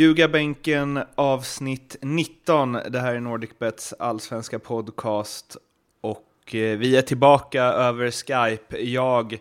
[0.00, 2.72] Ljugarbänken avsnitt 19.
[2.72, 5.56] Det här är NordicBets allsvenska podcast
[6.00, 8.78] och eh, vi är tillbaka över Skype.
[8.78, 9.40] Jag,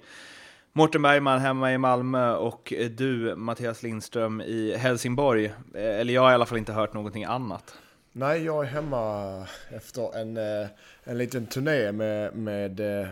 [0.73, 5.45] Mårten Bergman hemma i Malmö och du, Mattias Lindström i Helsingborg.
[5.45, 7.73] Eh, Eller jag har i alla fall inte hört någonting annat.
[8.11, 10.67] Nej, jag är hemma efter en, eh,
[11.03, 13.07] en liten turné med, med eh,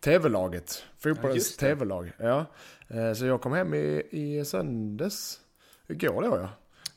[0.00, 0.84] tv-laget.
[0.98, 1.66] Fotbollens det.
[1.66, 2.12] tv-lag.
[2.18, 2.46] Ja.
[2.88, 5.40] Eh, Så jag kom hem i, i söndags.
[5.88, 6.48] Igår då ja.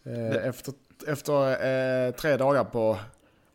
[0.06, 0.74] Eh, Efter,
[1.08, 1.50] efter
[2.08, 2.98] eh, tre dagar på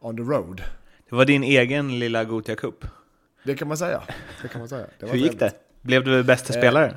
[0.00, 0.62] on the road.
[1.10, 2.84] Det var din egen lilla Gothia Cup.
[3.44, 4.02] Det kan man säga.
[4.42, 4.86] Det kan man säga.
[4.98, 5.38] Hur gick trevligt.
[5.40, 5.52] det?
[5.82, 6.96] Blev du bästa Eh, spelare?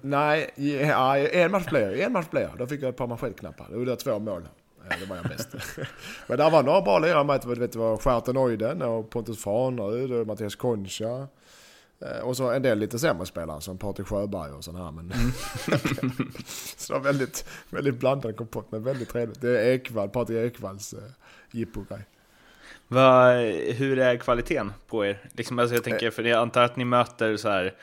[0.00, 0.50] Nej,
[0.88, 1.98] ja, en match blev jag.
[2.00, 2.58] En match blev jag.
[2.58, 3.66] Då fick jag ett par manschettknappar.
[3.70, 4.42] Då gjorde jag två mål.
[4.90, 5.48] Ja, det var jag bäst.
[6.26, 7.40] Men där var några bra lirare med.
[7.70, 11.26] Det var Stjärten Oiden och Pontus Farnerud och Mattias Concha.
[12.02, 14.92] Eh, Och så en del lite sämre spelare som Patrik Sjöberg och sådana här.
[14.92, 15.12] Men
[16.76, 19.40] så det var väldigt, väldigt blandad kompott men väldigt trevligt.
[19.40, 20.98] Det är Ekvall, Patrik Ekvalls eh,
[21.50, 22.00] jippogrej.
[22.88, 25.18] Vad, hur är kvaliteten på er?
[25.32, 27.74] Liksom, alltså jag tänker, för jag antar att ni möter så här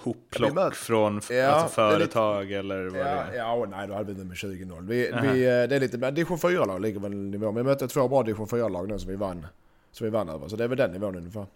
[0.00, 3.36] hopplock möter- från Ja, alltså det är lite- företag eller vad det Ja, är?
[3.36, 4.86] ja och nej, då hade vi nummer 20-0.
[4.88, 7.46] Vi, vi, eh, det är lite, men division 4-lag ligger väl nivå.
[7.52, 9.46] Men vi mötte två bra division 4-lag nu som vi vann.
[9.92, 10.48] Som vi vann över.
[10.48, 11.46] Så det är väl den nivån ungefär.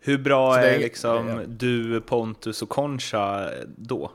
[0.00, 1.40] Hur bra är är- liksom ja.
[1.46, 4.10] du, Pontus och Concha då?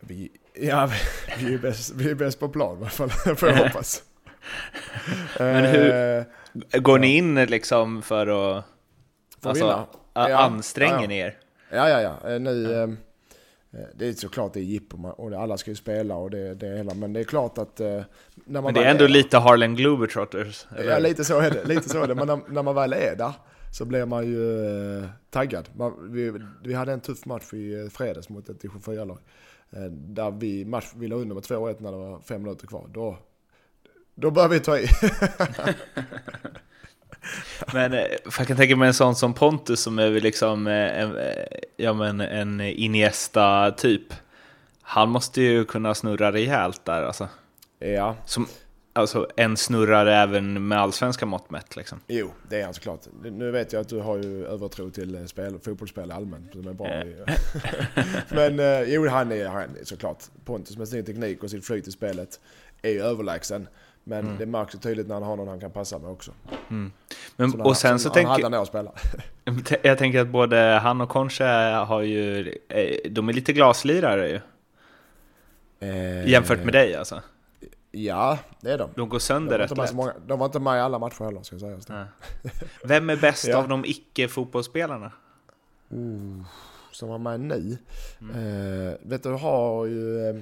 [0.00, 0.90] Vi, ja,
[1.38, 4.02] vi, är bäst, vi är bäst på plan i alla fall, får jag hoppas.
[5.38, 5.92] Men hur-
[6.72, 8.26] Eh, Går ni in liksom för
[8.58, 8.64] att
[9.40, 11.38] För alltså, Ja, anstränger ja, ni er?
[11.70, 12.30] Ja, ja, ja.
[12.30, 16.14] Eh, Nu, eh, eh, det är såklart det är jippo och alla ska ju spela
[16.16, 16.94] och det, det är hela.
[16.94, 18.04] Men det är klart att när
[18.44, 20.66] man Men det är ändå där- lite Harlem Globetrotters?
[20.70, 21.00] Ja, Eller?
[21.00, 21.64] lite så är det.
[21.64, 22.14] Lite så är det.
[22.14, 23.32] Men när, när man väl är där
[23.72, 24.66] så blir man ju
[24.98, 25.68] eh, taggad.
[25.76, 29.18] Man, vi, vi hade en tuff match i eh, fredags mot ett division 4-lag.
[29.70, 32.88] Eh, där vi, match, vi låg under med 2-1 när det var fem minuter kvar.
[32.94, 33.18] Då,
[34.14, 34.86] då började vi ta i.
[37.72, 38.04] Men eh,
[38.38, 41.18] jag kan tänka mig en sån som Pontus som är väl liksom eh, en,
[41.76, 44.14] ja, men en Iniesta-typ.
[44.82, 47.28] Han måste ju kunna snurra rejält där alltså.
[47.78, 48.46] ja, Som,
[48.92, 52.00] alltså en snurrare även med allsvenska mått mätt liksom.
[52.06, 53.00] jo, det är han såklart.
[53.22, 56.52] Nu vet jag att du har ju övertro till eh, spel, fotbollsspel allmänt.
[56.52, 57.16] Som är bra i,
[58.34, 60.18] Men eh, jo, han är, han såklart.
[60.44, 62.40] Pontus med sin teknik och sitt flyt i spelet
[62.82, 63.68] är ju överlägsen.
[64.04, 66.32] Men det märks ju tydligt när han har någon han kan passa med också.
[67.36, 68.92] Men, Så och sen så när tänker han spela.
[69.82, 74.40] jag tänker att både han och Concha har ju, eh, de är lite glaslirare ju.
[76.24, 77.22] Jämfört med dig alltså.
[77.94, 78.90] Ja, det är de.
[78.96, 79.92] De går De sönder var, rätt lätt.
[79.94, 81.88] många, de var inte med i alla matcher heller ska sägas.
[81.88, 82.04] Ja.
[82.84, 83.58] Vem är bäst Ja.
[83.58, 85.12] av de icke-fotbollsspelarna?
[86.92, 87.78] Som var med nu.
[88.20, 88.36] Mm.
[88.88, 90.34] Eh, vet du, du har ju eh,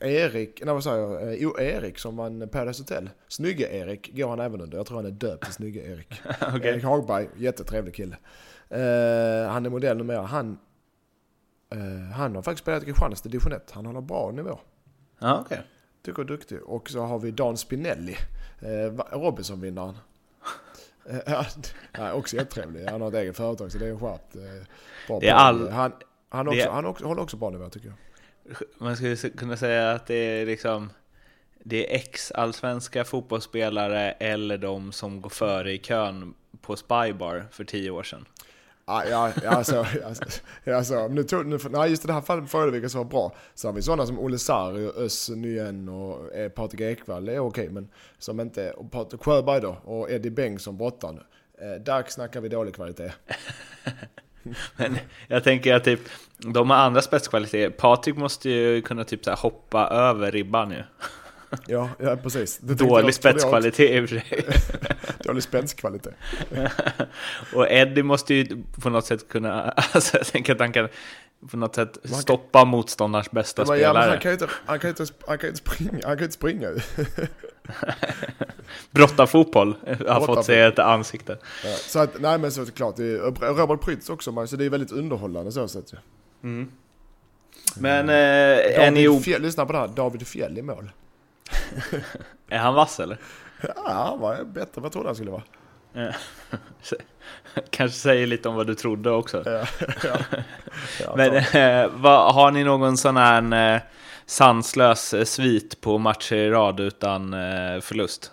[0.08, 1.38] Erik, nej vad säger jag?
[1.40, 3.10] Jo, Erik som vann Paradise Hotel.
[3.28, 4.76] Snygge-Erik går han även under.
[4.78, 6.20] Jag tror han är döpt till Snygge-Erik.
[6.56, 6.68] Okej.
[6.70, 8.16] Erik Hagberg, jättetrevlig kille.
[9.48, 10.22] Han är modell numera.
[10.22, 10.58] Han,
[12.14, 13.70] han har faktiskt spelat i Kristianstad division 1.
[13.70, 14.58] Han håller bra nivå.
[15.22, 15.60] Ja, okej.
[16.02, 16.62] Tycker jag är duktig.
[16.62, 18.16] Och så har vi Dan Spinelli,
[18.60, 19.94] eh, Robinson-vinnaren.
[21.10, 21.44] Eh,
[21.92, 22.84] ja, också jättetrevlig.
[22.86, 24.36] Han har ett eget företag så det är en skärpt.
[24.36, 24.40] Eh,
[25.20, 25.92] Det är all- han,
[26.28, 27.96] han, också, är- han också, håller också bra nivå tycker jag.
[28.78, 30.90] Man skulle kunna säga att det är liksom
[31.64, 37.90] det är ex-allsvenska fotbollsspelare eller de som går före i kön på Spybar för tio
[37.90, 38.26] år sedan.
[38.86, 40.24] Ja, ja, alltså, alltså,
[40.66, 43.34] alltså, nu tog, nu, nej, just i det här fallet förra vilka som var bra.
[43.54, 47.34] Så har vi sådana som Olle Sarri, och Özz Nyen och eh, Patrik Ekwall, det
[47.34, 47.68] är okej.
[47.68, 47.88] men
[48.18, 51.20] som inte, och Patrik Sjöberg då, och Eddie Bengtsson, brottaren.
[51.62, 53.12] Eh, där snackar vi dålig kvalitet.
[54.76, 56.00] Men jag tänker att typ,
[56.38, 57.70] de har andra spetskvaliteter.
[57.70, 60.82] Patrik måste ju kunna typ så här hoppa över ribban ju.
[61.66, 62.58] Ja, ja precis.
[62.58, 64.46] Det Dålig spetskvalitet i och för sig.
[65.24, 66.14] Dålig spänskvalitet.
[67.54, 70.88] Och Eddie måste ju på något sätt kunna, alltså jag tänker att han kan
[71.50, 74.10] på något sätt kan- stoppa motståndarens bästa ja, men spelare.
[74.10, 76.00] han kan ju inte, han kan inte, han kan inte springa.
[76.04, 76.68] Han kan inte springa.
[78.90, 79.74] Brottarfotboll
[80.08, 81.38] har fått sig ett ansikte.
[81.64, 82.96] Ja, så att, nej men såklart.
[82.96, 85.96] Det är, Robert Prytz också, man, så det är väldigt underhållande så sett ju.
[87.76, 88.14] Men eh,
[88.84, 90.90] är ni Fjell, lyssna på det här, David Fjell i mål.
[92.48, 93.18] Är han vass eller?
[93.62, 95.42] Ja, han var bättre än vad jag trodde han skulle vara.
[97.70, 99.42] Kanske säger lite om vad du trodde också.
[99.46, 99.66] Ja,
[100.04, 100.16] ja.
[101.00, 103.80] Ja, Men eh, vad, har ni någon sån här eh,
[104.26, 108.32] sanslös eh, svit på matcher i rad utan eh, förlust?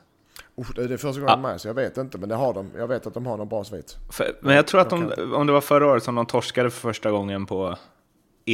[0.58, 2.18] Usch, det är första gången med så jag vet inte.
[2.18, 2.72] Men det har de.
[2.78, 3.98] Jag vet att de har någon bra svit.
[4.12, 6.80] För, men jag tror att de, om det var förra året som de torskade för
[6.80, 7.78] första gången på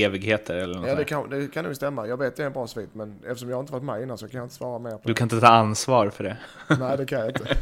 [0.04, 2.08] evigheter eller något Ja, det kan, det kan nog stämma.
[2.08, 4.28] Jag vet det är en bra svit, men eftersom jag inte varit med innan så
[4.28, 5.18] kan jag inte svara mer på Du det.
[5.18, 6.38] kan inte ta ansvar för det.
[6.80, 7.44] Nej, det kan jag inte.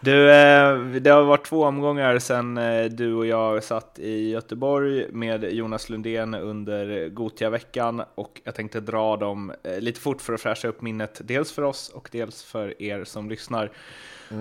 [0.00, 5.06] Du, eh, det har varit två omgångar sedan eh, du och jag satt i Göteborg
[5.12, 10.40] med Jonas Lundén under Gotia-veckan och jag tänkte dra dem eh, lite fort för att
[10.40, 13.70] fräscha upp minnet, dels för oss och dels för er som lyssnar.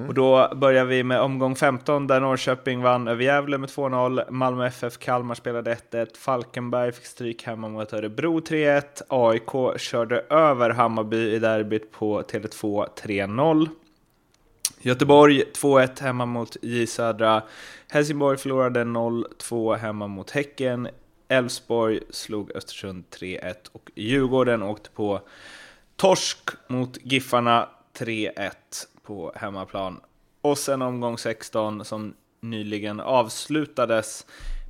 [0.08, 4.32] Och då börjar vi med omgång 15 där Norrköping vann över Gävle med 2-0.
[4.32, 6.18] Malmö FF Kalmar spelade 1-1.
[6.18, 8.82] Falkenberg fick stryk hemma mot Örebro 3-1.
[9.08, 13.70] AIK körde över Hammarby i derbyt på Tele2 3-0.
[14.86, 17.44] Göteborg 2-1 hemma mot J Södra.
[17.90, 20.88] Helsingborg förlorade 0-2 hemma mot Häcken.
[21.28, 25.22] Elfsborg slog Östersund 3-1 och Djurgården åkte på
[25.96, 28.52] torsk mot Giffarna 3-1
[29.04, 30.00] på hemmaplan.
[30.42, 34.26] Och sen omgång 16 som nyligen avslutades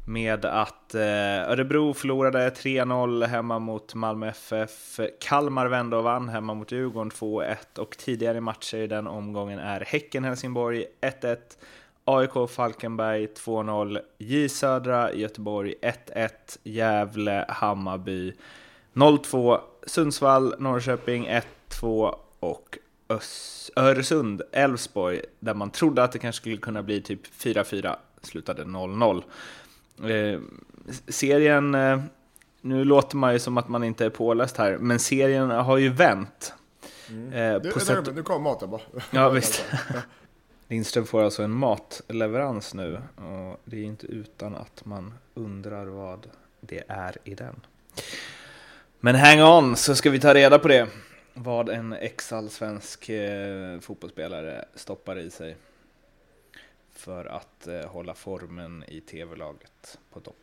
[0.05, 1.01] med att eh,
[1.49, 4.99] Örebro förlorade 3-0 hemma mot Malmö FF.
[5.19, 9.79] Kalmar vände och vann hemma mot Djurgården 2-1 och tidigare matcher i den omgången är
[9.79, 11.37] Häcken-Helsingborg 1-1,
[12.05, 16.29] AIK Falkenberg 2-0, J Södra Göteborg 1-1,
[16.63, 18.33] Gävle Hammarby
[18.93, 21.29] 0-2, Sundsvall Norrköping
[21.69, 22.77] 1-2 och
[23.09, 28.63] Ös- Öresund Elfsborg där man trodde att det kanske skulle kunna bli typ 4-4 slutade
[28.63, 29.23] 0-0.
[30.03, 30.39] Eh,
[31.07, 32.01] serien, eh,
[32.61, 35.89] nu låter man ju som att man inte är påläst här, men serien har ju
[35.89, 36.53] vänt.
[37.33, 38.15] Eh, Du, på du, sätt...
[38.15, 38.81] nu kom maten bara.
[39.11, 39.65] Ja, visst.
[40.67, 46.27] Lindström får alltså en matleverans nu och det är inte utan att man undrar vad
[46.61, 47.55] det är i den.
[48.99, 50.87] Men hang on så ska vi ta reda på det.
[51.33, 55.57] Vad en ex-allsvensk eh, fotbollsspelare stoppar i sig
[56.95, 60.35] för att eh, hålla formen i tv-laget på topp.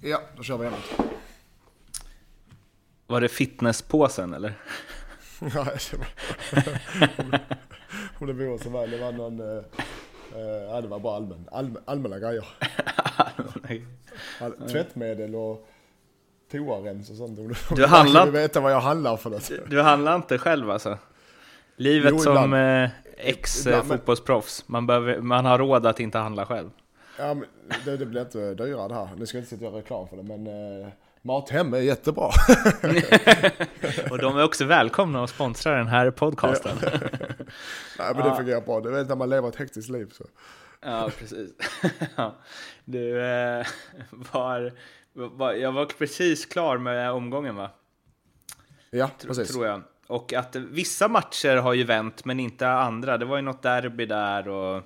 [0.00, 1.16] Ja, då kör vi ämnet.
[3.06, 4.54] Var det fitnesspåsen eller?
[5.40, 6.08] Nej, det var...
[8.26, 8.90] Det vore så väl.
[8.90, 9.40] Det var någon...
[9.40, 9.64] Eh,
[10.76, 12.44] eh, det var bara allmän, allmän, allmänna grejer.
[14.70, 15.68] Tvättmedel och
[16.52, 17.36] toarens och sånt.
[17.36, 19.50] Du, Du handlar- veta vad jag handlar för något.
[19.66, 20.98] Du handlar inte själv alltså?
[21.76, 26.70] Livet Jo, som eh, ex-fotbollsproffs, man, behöver, man har råd att inte handla själv.
[27.18, 27.44] Ja, men
[27.84, 29.08] det, det blir inte dyrare det här.
[29.16, 30.46] Nu ska jag inte sitta och göra reklam för det, men
[30.82, 30.88] eh,
[31.22, 32.28] Mathem är jättebra.
[34.10, 36.76] Och de är också välkomna att sponsra den här podcasten.
[37.98, 38.80] Nej, men det fungerar bra.
[38.80, 40.24] Du vet när man lever ett hektiskt liv så.
[40.86, 41.50] Ja, precis.
[42.16, 42.34] Ja.
[42.84, 43.66] Du, eh,
[44.10, 44.72] var,
[45.12, 47.70] var, jag var precis klar med omgången va?
[48.90, 49.52] Ja, Tro- precis.
[49.52, 49.82] Tror jag.
[50.06, 53.18] Och att vissa matcher har ju vänt, men inte andra.
[53.18, 54.82] Det var ju något derby där och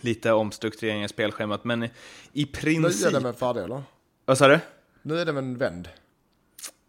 [0.00, 1.64] lite omstrukturering i spelschemat.
[1.64, 1.88] Men i
[2.32, 3.06] Nu princip...
[3.08, 3.82] är den väl färdig eller?
[4.24, 4.60] Vad sa du?
[5.02, 5.88] Nu är den väl vänd?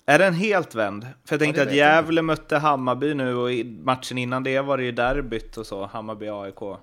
[0.06, 1.04] Är den helt vänd?
[1.26, 4.78] För jag tänkte det att Gävle mötte Hammarby nu och i matchen innan det var
[4.78, 6.78] det ju derbyt och så, Hammarby-AIK.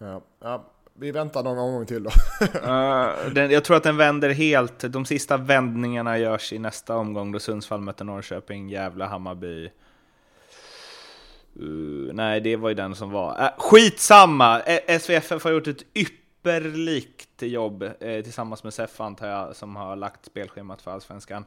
[0.00, 0.20] Ja.
[0.40, 0.64] ja.
[0.94, 2.10] Vi väntar någon omgång till då.
[2.40, 4.80] Uh, den, jag tror att den vänder helt.
[4.80, 9.70] De sista vändningarna görs i nästa omgång då Sundsvall möter Norrköping, Gävle, Hammarby.
[11.60, 13.42] Uh, nej, det var ju den som var.
[13.42, 14.62] Uh, skitsamma!
[15.00, 20.24] SVFF har gjort ett ypperligt jobb eh, tillsammans med SEF antar jag, som har lagt
[20.24, 21.44] spelschemat för Allsvenskan.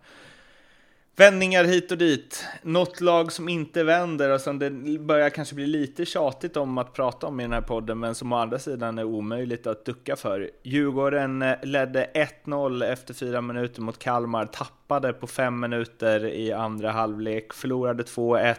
[1.16, 2.46] Vändningar hit och dit.
[2.62, 6.94] Något lag som inte vänder och som det börjar kanske bli lite tjatigt om att
[6.94, 10.16] prata om i den här podden, men som å andra sidan är omöjligt att ducka
[10.16, 10.52] för.
[10.64, 12.10] Djurgården eh, ledde
[12.46, 18.56] 1-0 efter fyra minuter mot Kalmar, tappade på fem minuter i andra halvlek, förlorade 2-1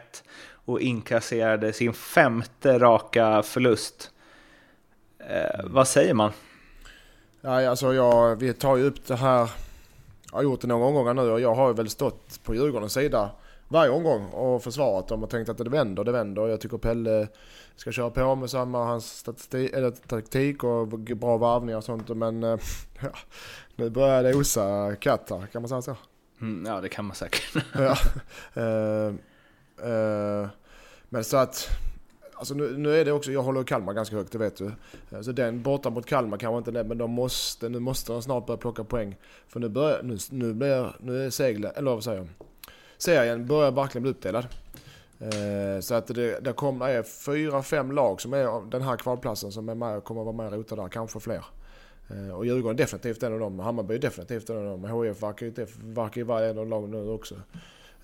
[0.65, 4.11] och inkasserade sin femte raka förlust.
[5.19, 6.33] Eh, vad säger man?
[7.41, 9.51] Ja, alltså jag, vi tar ju upp det här.
[10.35, 13.31] Jag har gjort det några omgångar nu och jag har väl stått på Djurgårdens sida
[13.69, 16.49] varje omgång och försvarat dem och tänkt att det vänder, det vänder.
[16.49, 17.29] Jag tycker Pelle
[17.77, 22.09] ska köra på med samma hans statistik, eller taktik och bra varvningar och sånt.
[22.09, 22.59] Men eh,
[23.03, 23.09] ja,
[23.77, 25.97] nu börjar det osa katt här, kan man säga så?
[26.41, 27.65] Mm, ja, det kan man säkert.
[27.75, 27.97] ja.
[28.63, 29.15] Eh,
[29.91, 30.49] eh,
[31.09, 31.69] men så att,
[32.35, 34.71] alltså nu, nu är det också, jag håller Kalmar ganska högt, det vet du.
[35.11, 38.23] Eh, så den borta mot Kalmar kanske inte det, men de måste, nu måste de
[38.23, 39.17] snart börja plocka poäng.
[39.49, 42.29] För nu börjar, nu, nu blir, nu är seglen, eller vad säger jag?
[42.99, 44.47] Serien börjar verkligen bli uppdelad.
[45.19, 49.53] Eh, så att det, det kommer, är fyra, fem lag som är den här kvalplatsen
[49.53, 51.45] som är med, kommer vara med och rota där, kanske fler.
[52.11, 55.23] Eh, och Djurgården är definitivt en av dem, Hammarby är definitivt en av dem, HIF
[55.23, 57.35] verkar ju, vara en av lagen nu också.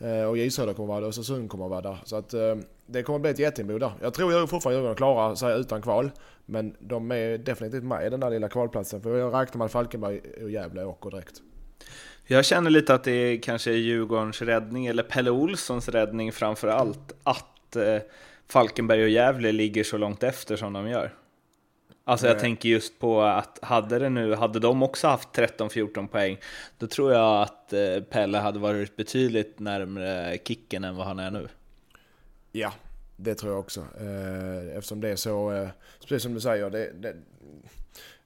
[0.01, 1.99] Eh, och J Söder kommer vara där, och Östersund kommer vara där.
[2.05, 3.93] Så att eh, det kommer bli ett jättemod där.
[4.03, 6.11] Jag tror jag fortfarande Djurgården klarar sig utan kval.
[6.47, 9.03] Men de är definitivt med i den där lilla kvalplatsen.
[9.03, 11.43] För jag räknar med att Falkenberg och Gävle åker direkt.
[12.27, 17.13] Jag känner lite att det är kanske Djurgårdens räddning, eller Pelle Olssons räddning framför allt,
[17.23, 17.97] att eh,
[18.49, 21.15] Falkenberg och Gävle ligger så långt efter som de gör.
[22.11, 26.39] Alltså jag tänker just på att hade det nu, hade de också haft 13-14 poäng,
[26.79, 31.31] då tror jag att eh, Pelle hade varit betydligt närmare kicken än vad han är
[31.31, 31.49] nu.
[32.53, 32.73] Ja,
[33.17, 33.81] det tror jag också.
[33.81, 35.69] Eh, eftersom det är så,
[36.01, 37.17] precis som du säger, det, det,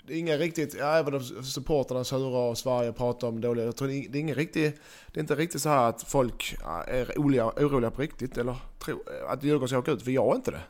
[0.07, 3.77] det är ingen riktigt, ja, även om supporterna sura och Sverige pratar om dåliga, jag
[3.77, 4.81] tror det är, det är ingen riktigt,
[5.13, 9.01] det är inte riktigt så här att folk är oroliga, oroliga på riktigt eller tror
[9.29, 10.61] att Djurgården ska åka ut, för jag är inte det.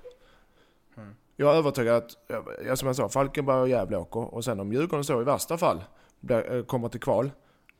[1.37, 2.17] Jag är övertygad att,
[2.67, 5.59] ja, som jag sa, Falkenberg och Gävle åker och sen om Djurgården så i värsta
[5.59, 5.85] fall
[6.29, 7.31] eh, kommer till kval,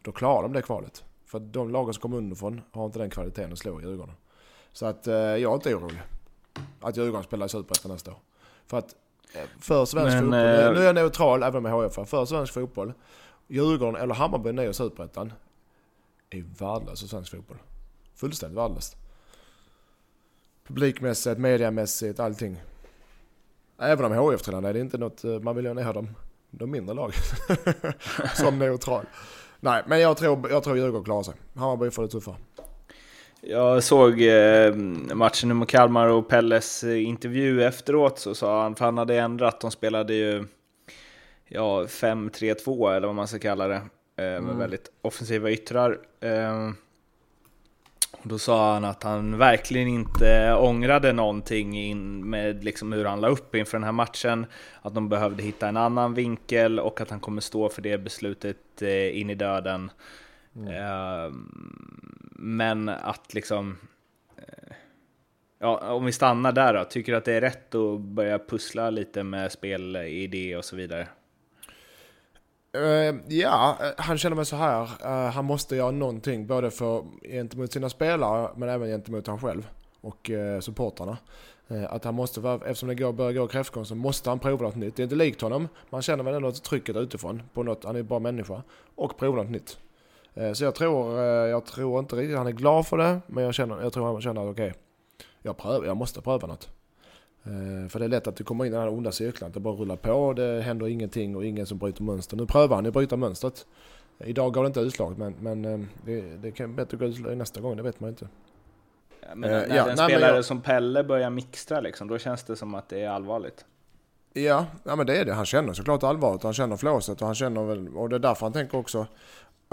[0.03, 1.05] då klarar de det kvalet.
[1.27, 4.15] För de lagen som kommer underifrån har inte den kvaliteten att slå Djurgården.
[4.73, 6.03] Så att eh, jag är inte orolig
[6.81, 8.19] att Djurgården spelar i Superettan nästa år.
[8.67, 8.95] För att
[9.61, 10.73] för svensk Men, fotboll, äh...
[10.73, 12.93] nu är jag neutral även med HF, för svensk fotboll,
[13.49, 15.33] Djurgården eller Hammarby ner i Superettan
[16.31, 17.57] är värdelös för svensk fotboll.
[18.15, 18.97] Fullständigt värdelöst.
[20.67, 22.63] Publikmässigt, mediamässigt, allting.
[23.79, 26.09] Även om HF tränarna är det inte något, eh, man vill ju ner dem,
[26.51, 27.15] de mindre lagen.
[28.35, 29.07] Som neutral.
[29.61, 31.35] Nej, men jag tror, jag tror Djurgården klarar sig.
[31.55, 32.37] Hammarby får det tuffare.
[33.41, 34.75] Jag såg eh,
[35.15, 39.61] matchen mot Kalmar och Pelles eh, intervju efteråt så sa han, för han hade ändrat,
[39.61, 40.47] de spelade ju
[41.49, 43.83] ja, 5-3-2 eller vad man ska kalla det,
[44.17, 44.59] med mm.
[44.59, 45.99] väldigt offensiva yttrar.
[48.23, 53.29] Då sa han att han verkligen inte ångrade någonting in med liksom hur han la
[53.29, 54.47] upp inför den här matchen.
[54.83, 58.83] Att de behövde hitta en annan vinkel och att han kommer stå för det beslutet
[59.13, 59.91] in i döden.
[60.57, 61.49] Mm.
[62.37, 63.79] Men att liksom...
[64.37, 64.75] Eh,
[65.59, 68.91] ja, om vi stannar där då, tycker du att det är rätt att börja pussla
[68.91, 71.09] lite med spelidé och så vidare?
[72.77, 74.83] Uh, ja, eh, han känner mig så här.
[74.83, 79.69] Uh, han måste göra någonting både för, gentemot sina spelare men även gentemot han själv
[80.01, 81.17] och uh, supportrarna.
[81.71, 84.75] Uh, att han måste, eftersom det går, börjar gå kräftgång så måste han prova något
[84.75, 84.97] nytt.
[84.97, 85.69] Det är inte likt honom.
[85.91, 87.85] Man känner väl ändå trycket utifrån på något.
[87.85, 88.63] Han är bara människa.
[88.95, 89.79] Och prova något nytt.
[90.55, 93.83] Så jag tror, jag tror inte riktigt han är glad för det, men jag, känner,
[93.83, 94.73] jag tror han känner att okej,
[95.43, 96.69] okay, jag, jag måste pröva något.
[97.45, 99.55] Eh, för det är lätt att du kommer in i den här onda cirkeln, att
[99.55, 102.37] det bara rullar på, det händer ingenting och ingen som bryter mönster.
[102.37, 103.67] Nu prövar han att bryta mönstret.
[104.19, 107.77] Idag går det inte utslaget, men, men det, det kan bättre gå utslaget nästa gång,
[107.77, 108.29] det vet man inte.
[109.21, 110.45] Ja, men när ja, en nej, spelare jag...
[110.45, 113.65] som Pelle börjar mixtra liksom, då känns det som att det är allvarligt.
[114.33, 115.33] Ja, ja men det är det.
[115.33, 118.47] Han känner såklart allvaret, han känner flåset och han känner väl, och det är därför
[118.47, 119.07] han tänker också,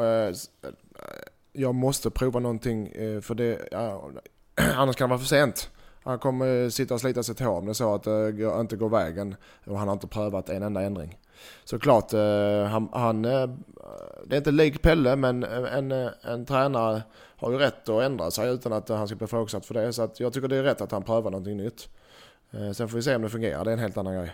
[0.02, 0.36] Eh,
[1.54, 3.70] jag måste prova någonting eh, för det,
[4.76, 5.70] annars kan det vara för sent.
[6.04, 8.90] Han kommer sitta och slita sitt hår om det är så att det inte går
[8.90, 11.20] vägen och han har inte prövat en enda ändring.
[11.64, 13.50] Såklart, eh, han, han, eh,
[14.26, 15.92] det är inte lik Pelle men en,
[16.22, 17.04] en tränare
[17.36, 19.94] har ju rätt att ändra sig utan att han ska bli ifrågasatt för det.
[19.94, 21.90] Så att jag tycker det är rätt att han prövar någonting nytt.
[22.52, 24.32] Eh, sen får vi se om det fungerar, det är en helt annan grej.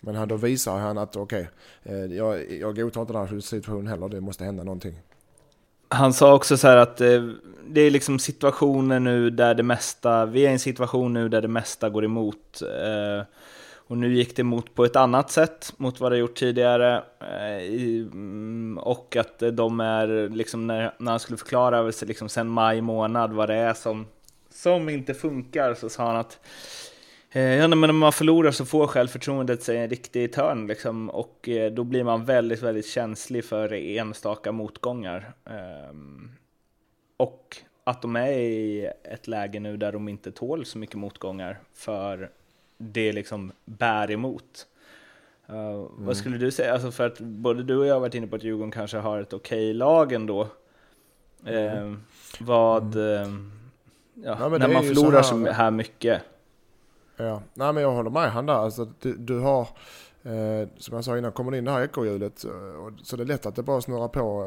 [0.00, 1.48] Men då visar han att okej,
[1.84, 5.00] okay, jag, jag godtar inte den här situationen heller, det måste hända någonting.
[5.92, 7.22] Han sa också så här att eh,
[7.66, 11.42] det är liksom situationer nu där det mesta, vi är i en situation nu där
[11.42, 12.62] det mesta går emot.
[12.62, 13.24] Eh,
[13.74, 17.02] och nu gick det emot på ett annat sätt mot vad det gjort tidigare.
[17.20, 17.66] Eh,
[18.12, 23.32] mm, och att de är, liksom när, när han skulle förklara liksom sen maj månad
[23.32, 24.06] vad det är som,
[24.50, 26.38] som inte funkar så sa han att
[27.32, 31.72] ja, men när man förlorar så får självförtroendet sig en riktig törn liksom, och eh,
[31.72, 35.32] då blir man väldigt, väldigt känslig för enstaka motgångar.
[35.44, 36.30] Ehm,
[37.16, 41.58] och att de är i ett läge nu där de inte tål så mycket motgångar
[41.74, 42.30] för
[42.78, 44.66] det liksom bär emot.
[45.50, 45.88] Uh, mm.
[45.98, 48.36] Vad skulle du säga, alltså för att både du och jag har varit inne på
[48.36, 50.48] att Djurgården kanske har ett okej lag ändå.
[51.46, 51.92] Mm.
[51.92, 51.98] Uh,
[52.40, 53.52] vad, mm.
[54.14, 56.22] ja, ja, när man förlorar så här, så här mycket.
[57.20, 58.54] Ja, nej men jag håller med han där.
[58.54, 59.60] Alltså, du, du har,
[60.22, 62.50] eh, som jag sa innan, kommer in det här ekorrhjulet eh,
[63.02, 64.42] så det är lätt att det bara snurrar på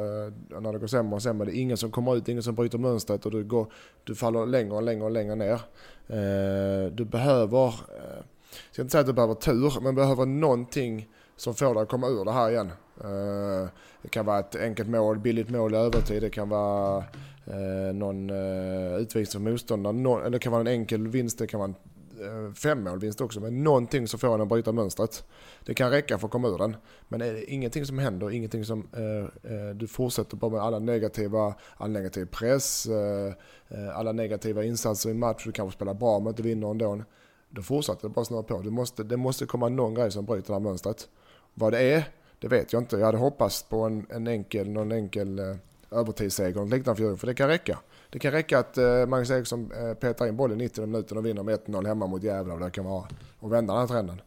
[0.54, 1.46] eh, när det går sämre och sämre.
[1.46, 3.68] Det är ingen som kommer ut, ingen som bryter mönstret och du, går,
[4.04, 5.62] du faller längre och längre och längre ner.
[6.08, 11.08] Eh, du behöver, eh, jag ska inte säga att du behöver tur, men behöver någonting
[11.36, 12.72] som får dig att komma ur det här igen.
[13.02, 13.70] Eh,
[14.02, 17.04] det kan vara ett enkelt mål, billigt mål i övertid, det kan vara
[17.46, 21.60] eh, någon eh, utvisning för motståndaren, eller det kan vara en enkel vinst, det kan
[21.60, 21.76] vara en
[22.22, 25.24] Eh, femmålvinst också, men någonting som får en att bryta mönstret.
[25.66, 26.76] Det kan räcka för att komma ur den.
[27.08, 30.80] Men är det ingenting som händer, ingenting som eh, eh du fortsätter på med alla
[30.80, 33.34] negativa, all negativ press, eh,
[33.68, 37.04] eh, alla negativa insatser i match, du kanske spelar bra men inte vinner ändå.
[37.50, 38.62] Då fortsätter det bara snurra på.
[38.62, 41.10] Det måste, det måste komma någon grej som bryter det här mönstret.
[41.54, 42.04] Vad det är,
[42.40, 42.98] det vet jag inte.
[42.98, 45.56] Jag hade hoppats på en, en enkel, någon enkel eh,
[45.92, 47.80] övertidsseger och liknande för för det kan räcka.
[48.14, 51.44] Det kan räcka att eh, Magnus Eriksson eh, petar in bollen 90 minuter och vinner
[51.44, 53.08] med 1-0 hemma mot Gävle och det kan vara.
[53.40, 54.22] Och vända den här trenden.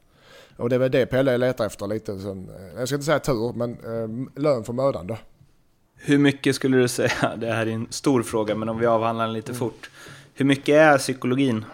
[0.57, 2.19] Och det är väl det Pelle letar efter lite.
[2.19, 5.19] Sen, eh, jag ska inte säga tur, men lön för mödan då.
[5.95, 9.25] Hur mycket skulle du säga, det här är en stor fråga, men om vi avhandlar
[9.25, 9.59] den lite mm.
[9.59, 9.91] fort.
[10.35, 11.65] Hur mycket är psykologin?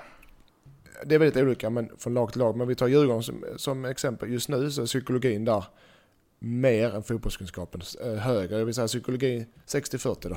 [1.05, 2.57] Det är väldigt olika men från lag till lag.
[2.57, 4.33] Men vi tar Djurgården som, som exempel.
[4.33, 5.65] Just nu så är psykologin där
[6.39, 7.81] mer än fotbollskunskapen.
[8.19, 10.37] Högre, jag vill säga psykologi 60-40 då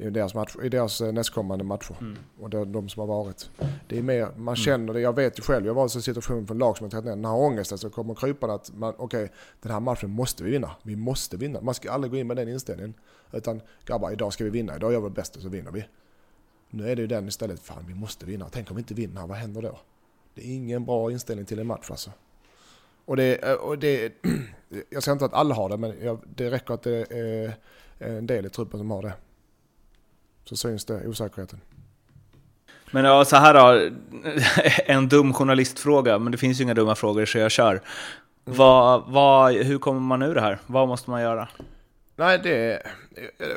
[0.00, 1.96] i deras, match, i deras eh, nästkommande matcher.
[2.00, 2.18] Mm.
[2.40, 3.50] Och de, de, som har varit.
[3.86, 4.56] Det är mer, man mm.
[4.56, 6.90] känner det, jag vet ju själv, jag var i en situation för en lag som
[6.90, 10.10] tagit ner den här ångesten som kommer krypande att man, okej, okay, den här matchen
[10.10, 10.70] måste vi vinna.
[10.82, 11.60] Vi måste vinna.
[11.60, 12.94] Man ska aldrig gå in med den inställningen.
[13.32, 15.84] Utan grabbar, idag ska vi vinna, idag gör vi det bästa så vinner vi.
[16.70, 18.48] Nu är det ju den istället, fan vi måste vinna.
[18.52, 19.78] Tänk om vi inte vinner, vad händer då?
[20.34, 22.10] Det är ingen bra inställning till en match alltså.
[23.04, 24.12] Och det, eh, och det
[24.90, 27.54] jag säger inte att alla har det, men jag, det räcker att det är
[27.98, 29.12] en del i truppen som har det
[30.48, 31.60] så syns det osäkerheten.
[32.90, 33.90] Men ja, så här då,
[34.86, 37.70] en dum journalistfråga, men det finns ju inga dumma frågor så jag kör.
[37.70, 37.82] Mm.
[38.58, 40.58] Vad, vad, hur kommer man ur det här?
[40.66, 41.48] Vad måste man göra?
[42.16, 42.82] Nej, det...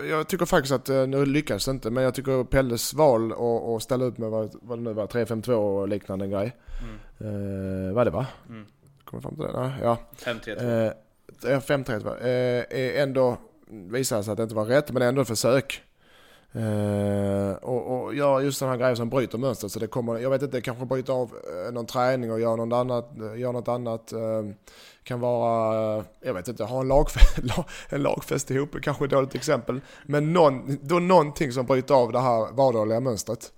[0.10, 3.33] Jag tycker faktiskt att, eh, nu lyckas det inte, men jag tycker Pelles val
[3.75, 6.55] att ställa ut med vad, vad det nu var, 3-5-2 och liknande grej.
[6.81, 7.88] Mm.
[7.88, 8.25] Eh, vad det var?
[8.50, 8.65] Mm.
[9.03, 9.60] Kommer fram till det?
[9.60, 9.98] Nej, ja.
[10.17, 10.93] 5-3-2.
[11.43, 12.21] Eh, 5-3-2.
[12.69, 13.38] Eh, ändå,
[13.69, 15.83] visade sig att det inte var rätt, men ändå ett försök.
[16.55, 19.72] Uh, och, och ja, just den här grejen som bryter mönstret.
[19.72, 21.31] Så det kommer, jag vet inte, kanske bryta av
[21.68, 23.09] eh, någon träning och göra eh, något annat.
[23.37, 24.14] Gör något annat.
[24.14, 24.51] Uh,
[25.03, 27.40] kan vara, jag vet inte, ha en, lagfest,
[27.90, 29.81] en lagfest ihop, kanske ett dåligt exempel.
[30.05, 33.51] Men någon, då någonting som bryter av det här vardagliga mönstret.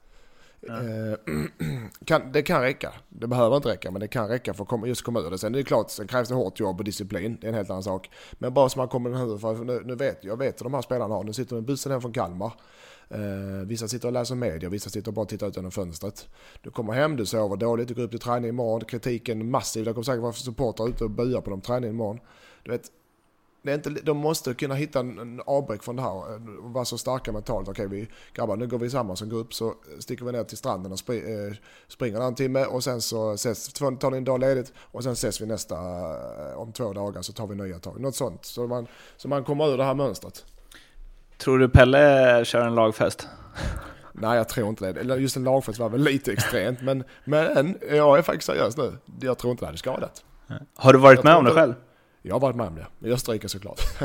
[0.70, 1.18] Eh,
[2.06, 2.94] kan, det kan räcka.
[3.10, 5.38] Det behöver inte räcka, men det kan räcka för att komma, just komma ur det.
[5.38, 7.38] Sen är det klart, sen krävs det hårt jobb och disciplin.
[7.42, 8.10] Det är en helt annan sak.
[8.34, 10.82] Men bara så man kommer den för nu, nu vet jag vet hur de här
[10.82, 11.24] spelarna har.
[11.24, 12.54] Nu sitter de i bussen hem från Kalmar.
[13.10, 16.28] Eh, vissa sitter och läser media, vissa sitter och bara tittar ut genom fönstret.
[16.62, 18.86] Du kommer hem, du sover dåligt, du går upp till träning imorgon.
[18.86, 22.20] Kritiken massiv, det kommer säkert vara supportrar ute och buar på dem träning imorgon.
[22.64, 22.92] Du vet,
[23.64, 26.86] det är inte, de måste kunna hitta en, en avbräck från det här och vara
[26.86, 27.68] så starka mentalt.
[27.68, 30.92] Okej, vi, grabbar, nu går vi samman som grupp så sticker vi ner till stranden
[30.92, 31.56] och spri, eh,
[31.88, 35.42] springer en timme och sen så ses, tar ni en dag ledigt och sen ses
[35.42, 38.00] vi nästa, eh, om två dagar så tar vi nya tag.
[38.00, 40.46] Något sånt, så man, så man kommer ur det här mönstret.
[41.38, 43.28] Tror du Pelle kör en lagfest?
[44.12, 45.16] Nej, jag tror inte det.
[45.16, 48.98] Just en lagfest var väl lite extremt, men, men jag är faktiskt seriös nu.
[49.22, 50.24] Jag tror inte det hade skadat.
[50.76, 51.74] Har du varit jag med om det själv?
[52.26, 53.10] Jag har varit med om det.
[53.10, 53.82] I Österrike såklart.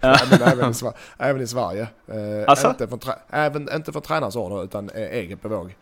[0.00, 0.18] Ja.
[0.30, 0.74] men även, i,
[1.18, 1.88] även i Sverige.
[2.06, 2.68] Eh, alltså?
[2.68, 5.74] inte, från även, inte från tränarens order, utan eh, eget bevåg.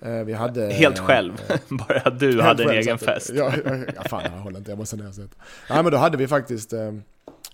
[0.00, 1.42] Eh, vi hade, Helt själv?
[1.48, 1.56] Eh,
[1.88, 3.30] Bara du hade en egen fest?
[3.34, 3.52] Ja,
[3.96, 5.12] ja, fan jag håller inte, jag måste ner
[5.70, 6.92] Nej men då hade vi faktiskt, eh,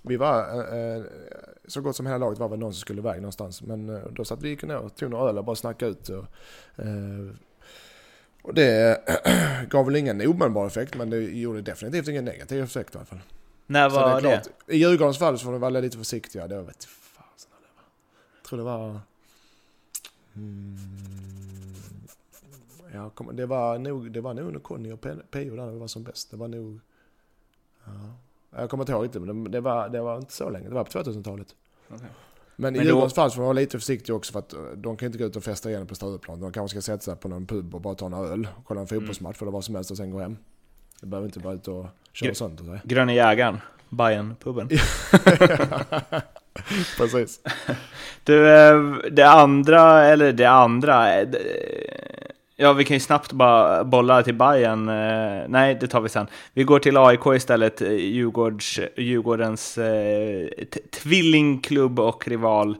[0.02, 0.44] vi var,
[1.68, 3.62] så gott som hela laget var väl någon som skulle iväg någonstans.
[3.62, 6.08] Men då satt vi ner och tog några öl och bara snackade ut.
[6.08, 6.24] Och,
[8.42, 9.00] och det
[9.70, 13.20] gav väl ingen omedelbar effekt men det gjorde definitivt ingen negativ effekt i alla fall.
[13.66, 14.42] När var det?
[14.66, 14.74] det?
[14.74, 16.48] I Djurgårdens fall så får de vara lite försiktiga.
[16.48, 17.26] Det var, vet det var.
[18.36, 19.00] Jag tror det var...
[20.36, 20.78] Mm,
[22.92, 25.00] ja, det var nog, det var nog när Conny och
[25.30, 26.30] Pio där var som bäst.
[26.30, 26.80] Det var nog...
[27.84, 27.90] Ja,
[28.50, 30.68] jag kommer inte ihåg riktigt, men det var, det var inte så länge.
[30.68, 31.54] Det var på 2000-talet.
[31.88, 32.08] Okay.
[32.56, 35.06] Men, i Djurgårdens fall får man vara lite försiktig också för att eh, de kan
[35.06, 36.40] inte gå ut och festa igen på Stureplan.
[36.40, 38.86] De kanske ska sätta sig på någon pub och bara ta en öl, kolla en
[38.86, 39.48] fotbollsmatch mm.
[39.48, 40.36] eller vad som helst och sen gå hem.
[41.04, 42.80] Det behöver inte vara ute och köra Gr sönder sig.
[42.84, 44.68] Gröna jägaren, bayern puben
[46.96, 47.40] Precis.
[48.24, 51.28] Du, eh, det andra, eller det andra, eh,
[52.56, 54.88] Ja, vi kan ju snabbt bara bolla till Bayern.
[54.88, 56.26] Eh, nej, det tar vi sen.
[56.52, 60.48] Vi går till AIK istället, Djurgårds, Djurgårdens eh,
[61.02, 62.76] tvillingklubb och rival.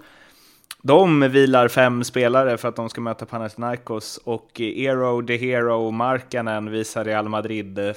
[0.87, 5.95] De vilar fem spelare för att de ska möta Panathinaikos och Eero, De Hero och
[5.95, 7.95] Markkanen visar Real Madrid eh,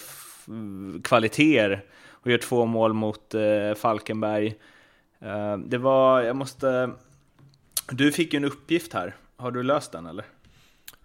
[1.04, 4.56] kvaliteter och gör två mål mot eh, Falkenberg.
[5.20, 6.90] Eh, det var, jag måste...
[7.90, 9.16] Du fick ju en uppgift här.
[9.38, 10.26] Har du löst den eller?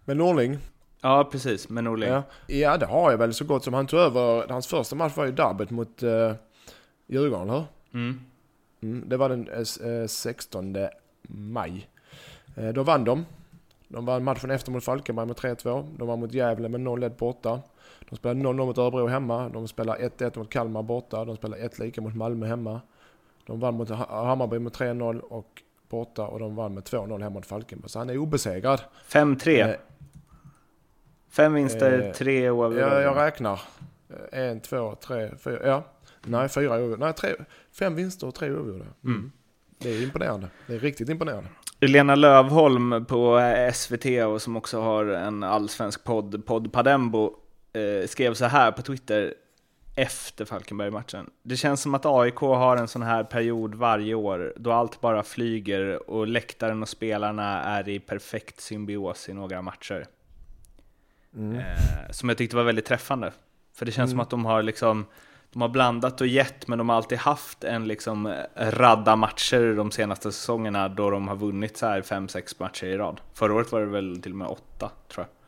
[0.04, 0.58] Med Norling?
[1.00, 1.68] Ja, precis.
[1.68, 2.08] Med Norling.
[2.08, 2.22] Ja.
[2.46, 3.74] ja, det har jag väl så gott som.
[3.74, 6.32] Han tog över, hans första match var ju derbyt mot uh,
[7.06, 7.64] Djurgården, hör?
[7.94, 8.20] Mm.
[8.82, 9.08] mm.
[9.08, 10.76] Det var den uh, 16
[11.34, 11.88] maj.
[12.58, 13.26] Uh, då vann de.
[13.88, 15.96] De vann matchen efter mot Falkenberg med 3-2.
[15.98, 17.60] De var mot Gävle med 0-1 borta.
[18.10, 19.48] De spelar 0-0 mot Örebro hemma.
[19.48, 21.24] De spelar 1-1 mot Kalmar borta.
[21.24, 22.80] De spelar 1 lika mot Malmö hemma.
[23.46, 27.46] De vann mot Hammarby med 3-0 och borta och de vann med 2-0 hemma mot
[27.46, 27.90] Falkenberg.
[27.90, 28.82] Så han är obesegrad.
[29.08, 29.70] 5-3.
[29.70, 29.76] Eh,
[31.32, 32.94] Fem vinster, eh, tre oavgjorda.
[32.94, 33.60] Ja, jag räknar.
[34.32, 35.66] En, två, tre, fyra.
[35.66, 35.84] Ja.
[36.22, 37.04] Nej, fyra oavgjorda.
[37.04, 37.34] Nej, tre,
[37.72, 38.84] fem vinster och tre oavgjorda.
[39.04, 39.32] Mm.
[39.82, 40.48] Det är imponerande.
[40.66, 41.48] Det är riktigt imponerande.
[41.80, 43.40] Lena Lövholm på
[43.74, 47.36] SVT och som också har en allsvensk podd, podd Padembo,
[47.72, 49.34] eh, skrev så här på Twitter
[49.94, 51.30] efter Falkenberg-matchen.
[51.42, 55.22] Det känns som att AIK har en sån här period varje år då allt bara
[55.22, 60.06] flyger och läktaren och spelarna är i perfekt symbios i några matcher.
[61.36, 61.58] Mm.
[61.58, 63.32] Eh, som jag tyckte var väldigt träffande.
[63.74, 64.10] För det känns mm.
[64.10, 65.06] som att de har liksom
[65.52, 69.76] de har blandat och gett, men de har alltid haft en liksom eh, radda matcher
[69.76, 73.20] de senaste säsongerna då de har vunnit så här fem, sex matcher i rad.
[73.34, 75.42] Förra året var det väl till och med åtta, tror jag.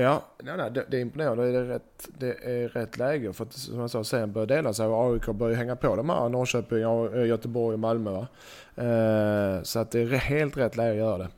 [0.00, 1.52] Ja, nej, nej, det, det är imponerande.
[1.52, 3.32] Det är, rätt, det är rätt läge.
[3.32, 6.10] För att som jag sa, sen börjar dela sig och AIK börjar hänga på de
[6.10, 8.10] här Norrköping, eh, Göteborg och Malmö.
[8.10, 8.26] Va?
[8.84, 11.28] Eh, så att det är helt rätt läge att göra det.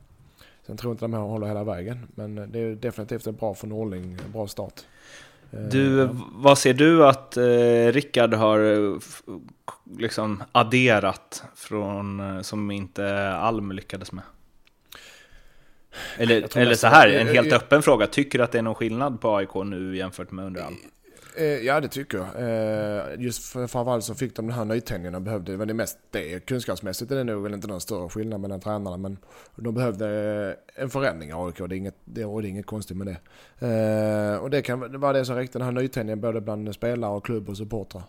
[0.66, 2.08] Sen tror jag inte de här håller hela vägen.
[2.14, 4.18] Men det är definitivt en bra för Norling.
[4.24, 4.84] en bra start.
[5.50, 8.98] Du, eh, vad ser du att eh, Rickard har eh,
[9.98, 14.24] liksom adderat från, eh, som inte Alm lyckades med?
[16.16, 18.06] Eller, eller så här, en helt öppen fråga.
[18.06, 20.76] Tycker du att det är någon skillnad på AIK nu jämfört med under Alm?
[21.38, 22.27] Eh, ja, det tycker jag.
[22.37, 25.53] Eh, just framförallt så fick de den här nytändningen de behövde.
[25.53, 26.46] Det var det mest det.
[26.46, 28.96] Kunskapsmässigt är det nog väl inte någon större skillnad mellan tränarna.
[28.96, 29.18] Men
[29.57, 30.07] de behövde
[30.75, 31.59] eh, en förändring av AIK.
[31.59, 34.38] Det är inget, det, och det är inget konstigt med det.
[34.38, 37.49] Och det kan vara det som räckte, den här nytändningen både bland spelare och klubb
[37.49, 38.03] och supportrar.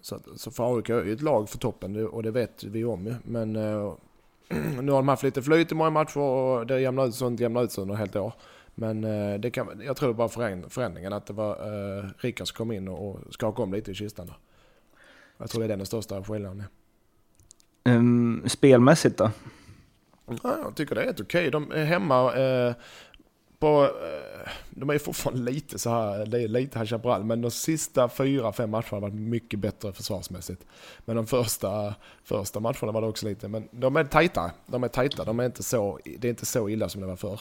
[0.00, 3.06] Så, så för AIK är ju ett lag för toppen och det vet vi om
[3.06, 3.14] ju.
[3.24, 3.52] Men
[4.82, 7.64] nu har de haft lite flyt i många matcher och det jämnar ut sånt jämnar
[7.64, 8.32] ut sig under ett helt år.
[8.78, 10.28] Men eh, det kan, jag tror det var
[10.68, 14.26] förändringen, att det var eh, Rickard som kom in och, skakade om lite i kistan.
[14.26, 14.36] Där.
[15.38, 16.64] Jag tror det är den största skillnaden.
[17.84, 19.30] Um, spelmässigt då?
[20.26, 21.50] Ja, jag tycker det är helt okej.
[21.50, 22.74] De är hemma eh,
[23.58, 23.84] på...
[23.84, 28.70] Eh, de är fortfarande lite så här, lite High Chaparral, men de sista fyra, fem
[28.70, 30.66] matcherna har varit mycket bättre försvarsmässigt.
[31.04, 34.50] Men de första, första matcherna var det också lite, men de är tajta.
[34.66, 37.16] De är tajta, de är inte så, det är inte så illa som det var
[37.16, 37.40] förr.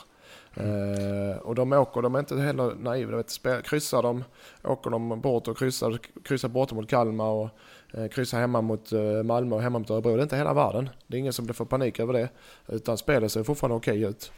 [0.57, 3.17] Uh, och de åker, de är inte heller naiva.
[3.17, 4.23] Vet, spel, kryssar de,
[4.63, 7.49] åker de bort och kryssar, kryssar bort mot Kalmar och
[7.93, 10.15] eh, kryssar hemma mot eh, Malmö och hemma mot Örebro.
[10.15, 10.89] Det är inte hela världen.
[11.07, 12.29] Det är ingen som blir för panik över det.
[12.67, 14.31] Utan spelet ser fortfarande okej okay ut.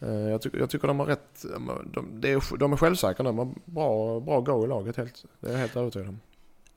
[0.00, 3.38] Eh, jag, ty jag, tycker de har rätt, de, de, är, de är självsäkra de
[3.38, 5.24] har bra, bra go i laget helt.
[5.40, 6.20] Det är jag helt övertygad om.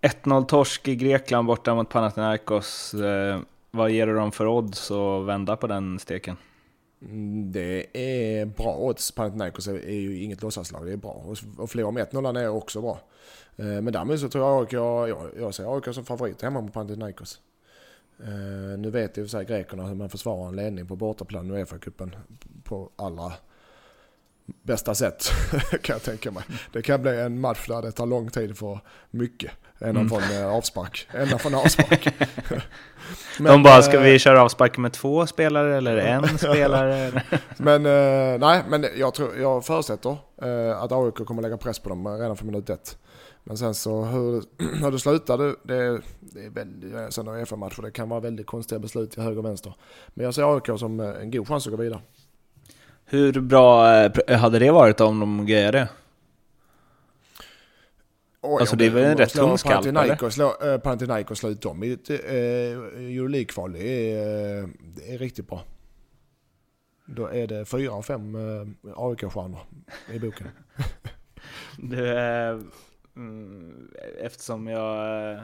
[0.01, 2.95] 1-0 torsk i Grekland borta mot Panathinaikos.
[3.71, 6.37] vad ger du dem för odds att vända på den steken?
[7.05, 9.11] Mm, det är bra odds.
[9.11, 11.23] Panathinaikos är ju inget låtsaslag, det är bra.
[11.57, 12.99] Och förlora med 1-0 är också bra.
[13.55, 16.73] Eh, men därmed så tror jag AIK, jag, jag ser AIK som favorit hemma mot
[16.73, 17.39] Panathinaikos.
[18.19, 21.53] Eh, nu vet ju för sig grekerna hur man försvarar en ledning på bortaplan i
[21.53, 22.15] Uefa-cupen
[22.63, 23.33] på alla
[24.45, 25.31] bästa sätt
[25.81, 26.43] kan jag tänka mig.
[26.73, 28.79] Det kan bli en match där det tar lång tid för
[29.11, 29.51] mycket.
[29.79, 30.09] Ända mm.
[30.09, 31.07] från eh, avspark.
[31.13, 32.07] Ända från avspark.
[33.39, 37.23] Men, De bara, ska vi eh, köra avspark med två spelare eller en spelare?
[37.57, 40.17] men eh, nej, men jag, tror, jag förutsätter
[40.77, 42.97] att AIK kommer lägga press på dem redan från minut ett.
[43.43, 44.43] Men sen så hur,
[44.81, 48.79] hur det slutar, det, det, det är väldigt, sådana Uefa-matcher, det kan vara väldigt konstiga
[48.79, 49.75] beslut till höger och vänster.
[50.13, 52.01] Men jag ser AIK som en god chans att gå vidare.
[53.13, 53.85] Hur bra
[54.27, 55.89] hade det varit om de grejade det?
[58.41, 60.29] Oj, alltså det är väl en rätt tung skalp eller?
[60.29, 63.73] Slå, äh, Panathinaikos slå ut dem i ett Euroleague-kval.
[63.73, 65.63] Det, är, det är riktigt bra.
[67.05, 68.37] Då är det fyra av fem
[68.95, 69.59] AIK-stjärnor
[70.13, 70.47] i boken.
[71.77, 72.59] du, äh,
[74.21, 75.39] eftersom jag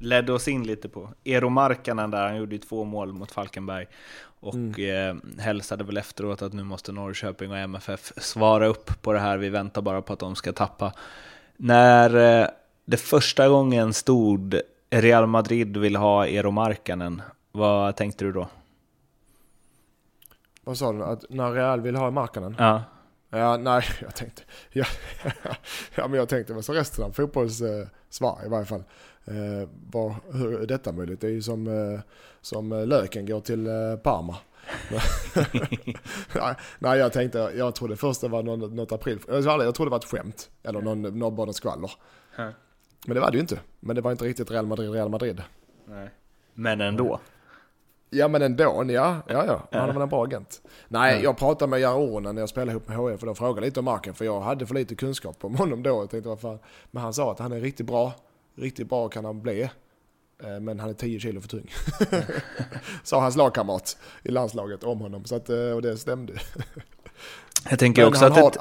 [0.00, 3.86] ledde oss in lite på Eero Markkanen där, han gjorde ju två mål mot Falkenberg.
[4.40, 5.20] Och mm.
[5.38, 9.38] eh, hälsade väl efteråt att nu måste Norrköping och MFF svara upp på det här.
[9.38, 10.92] Vi väntar bara på att de ska tappa.
[11.56, 12.48] När eh,
[12.84, 17.22] det första gången stod Real Madrid vill ha Eero Markkanen,
[17.52, 18.48] vad tänkte du då?
[20.64, 21.04] Vad sa du?
[21.04, 22.56] Att när Real vill ha Markkanen?
[22.58, 22.82] Ja.
[23.30, 24.42] Ja, nej, jag tänkte...
[24.70, 24.84] Ja,
[25.94, 28.84] ja men jag tänkte vad så resten av fotbollssvar i varje fall.
[29.24, 31.20] Eh, var, hur är detta möjligt?
[31.20, 32.00] Det är ju som, eh,
[32.40, 34.36] som löken går till eh, Parma.
[36.78, 39.18] nej, jag tänkte, jag trodde först det var något, något april.
[39.28, 40.50] Jag trodde det var ett skämt.
[40.62, 41.90] Eller någon, någon bara skvaller.
[43.06, 43.60] Men det var det ju inte.
[43.80, 45.42] Men det var inte riktigt Real Madrid, Real Madrid.
[45.84, 46.10] Nej.
[46.54, 47.20] Men ändå.
[48.10, 49.68] Ja men ändå, ja, ja, ja.
[49.72, 50.60] Han väl en bra agent.
[50.88, 51.20] Nej, Ja.
[51.22, 53.80] jag pratade med Jari Ornen när jag spelade ihop med HF för de frågade lite
[53.80, 55.90] om marken för jag hade för lite kunskap om honom då.
[55.90, 56.58] Jag tänkte, vad fan.
[56.90, 58.12] Men han sa att han är riktigt bra.
[58.56, 59.62] Riktigt bra kan han bli.
[60.42, 61.70] Eh, Men han är 10 kilo för tung.
[63.04, 65.24] Sa hans lagkamrat i landslaget om honom.
[65.24, 66.32] Så att, eh, och det stämde.
[67.70, 68.58] Jag tänker Men också han, att har, ett,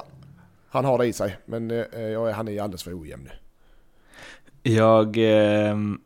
[0.69, 1.37] han har det i sig.
[1.45, 4.71] Men eh, jag han är alldeles för ojämn nu.
[4.73, 5.17] jag...
[5.17, 5.99] ehm,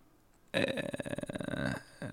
[0.52, 1.70] eh, eh,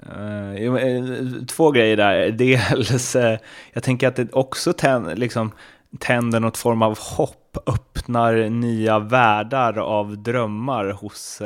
[0.09, 1.05] Eh, eh,
[1.49, 2.31] två grejer där.
[2.31, 3.39] Dels, eh,
[3.73, 5.53] jag tänker att det också tänder liksom,
[5.99, 11.43] tänder något form av hopp, öppnar nya världar av drömmar hos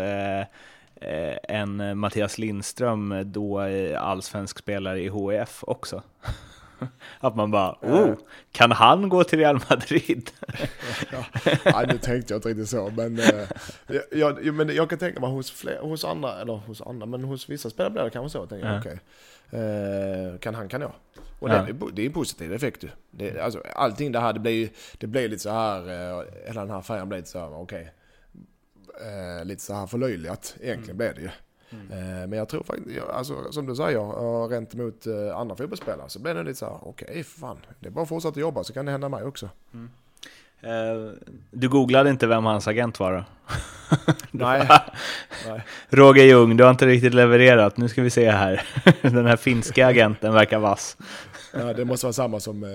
[1.49, 3.61] en Mattias Lindström, då
[3.99, 6.03] allsvensk spelare i HIF också.
[7.21, 8.15] Att man bara, oh,
[8.53, 10.31] kan han gå till Real Madrid?
[11.65, 13.49] Ja, nu tänkte jag inte riktigt så, men, eh,
[14.11, 17.25] jag, jag, men jag kan tänka mig hos, fler, hos andra, eller hos andra, men
[17.25, 18.39] hos vissa spelare blir det kanske så.
[18.39, 18.79] Jag tänker, Ja.
[18.81, 19.01] okej,
[19.51, 20.93] eh, kan han kan jag.
[21.41, 21.63] Och Ja.
[21.63, 22.89] det, är, det är en positiv effekt ju.
[23.11, 25.79] Det, alltså, allting det här, det blir det blir lite så här,
[26.19, 27.93] eh, hela den här färgen blir lite så här, okej.
[29.01, 31.31] Eh, lite så här förlöjligat, egentligen blir det ju.
[31.71, 36.09] Eh, men jag tror faktiskt, alltså, som du säger, uh, rent emot eh, andra fotbollsspelare
[36.09, 38.73] så blir det lite så här, okej, fan, det är bara att fortsätta jobba så
[38.73, 39.49] kan det hända mig också.
[40.61, 41.13] Eh,
[41.51, 43.25] Du googlade inte vem hans agent var då?
[44.31, 44.69] Nej.
[45.47, 45.65] Nej.
[45.89, 47.77] Roger Ljung, du har inte riktigt levererat.
[47.77, 48.67] Nu ska vi se här.
[49.03, 50.97] Den här finska agenten verkar vass.
[51.53, 52.71] Ja, det måste vara samma som eh,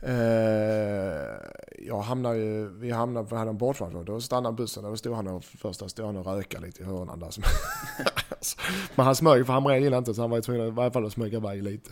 [0.07, 1.35] Eh,
[1.79, 5.15] jag hamnade ju, vi hamnade, vi hade en bortmatch då stannade bussen och då stod
[5.15, 7.35] han och, först där stod han och rökade lite i hörnan där.
[8.95, 10.91] Men han smög, för han bred in inte så han var tvungen att i varje
[10.91, 11.91] fall att smyga iväg lite.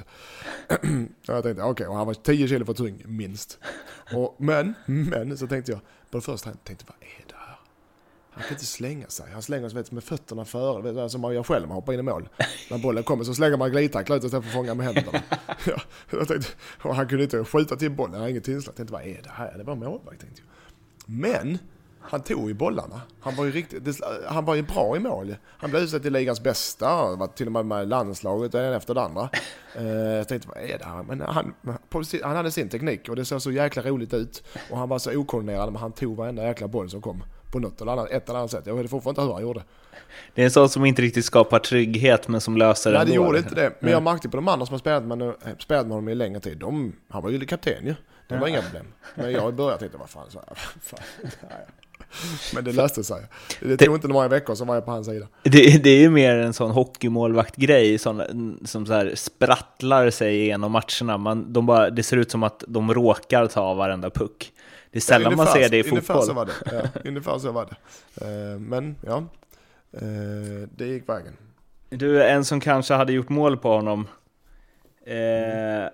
[1.29, 3.59] och jag tänkte okej, och han var 10 kilo för tung minst.
[4.15, 7.32] Och, men, men så tänkte jag, på det första jag tänkte vad är det?
[8.35, 9.33] Han kan inte slänga sig.
[9.33, 11.93] Han slänger sig vet, med fötterna före, vet, som man gör själv när man hoppar
[11.93, 12.29] in i mål.
[12.71, 15.23] När bollen kommer så slänger man glidtackla ut istället för att fånga med händerna.
[15.67, 18.73] ja, jag tänkte, och han kunde inte skjuta till bollen, han hade inget tillslag.
[18.73, 19.59] Jag tänkte vad är det här?
[19.59, 20.49] Det var målvakt tänkte jag.
[21.15, 21.59] Men
[22.01, 23.01] han tog ju bollarna.
[23.21, 25.37] Han var ju, riktigt, han var ju bra i mål.
[25.47, 28.95] Han blev utsedd till ligans bästa, var till och med med i landslaget, ena efter
[28.95, 29.29] det andra.
[29.77, 31.03] Eh, jag tänkte, vad är det här?
[31.03, 31.55] Men han,
[32.23, 34.43] han hade sin teknik och det såg så jäkla roligt ut.
[34.71, 37.25] Och han var så okoordinerad, men han tog varenda jäkla boll som kom.
[37.53, 38.67] På något eller annat, ett eller annat sätt.
[38.67, 39.63] Jag vet fortfarande inte hur han gjorde.
[40.35, 43.39] Det är en sån som inte riktigt skapar trygghet, men som löser Nej, det gjorde
[43.39, 43.73] inte det.
[43.81, 46.41] Men jag märkte på de andra som har spelat med, spelat med honom i längre
[46.41, 47.95] tid, de, han var ju kapten ju.
[48.29, 48.87] Det var inga problem.
[49.15, 51.57] Men jag i början tänkte, vad fan, så här, fan, ja, ja.
[52.55, 53.23] Men det löste sig.
[53.61, 55.27] Det tog inte några veckor så var jag på hans sida.
[55.43, 60.73] Det, det är ju mer en sån hockeymålvakt-grej sån, som så här sprattlar sig igenom
[60.73, 61.19] matcherna.
[61.19, 64.53] Man, de bara, det ser ut som att de råkar ta varenda puck.
[64.93, 66.27] Det är sällan man Ungefär- ser det i Ungefär fotboll.
[66.27, 66.53] så var det.
[66.73, 67.77] Ja, ungefär så var det.
[68.27, 69.17] Eh, Men ja,
[69.93, 71.37] eh, det gick vägen.
[71.89, 74.09] Du, en som kanske hade gjort mål på honom.
[75.07, 75.91] Eh,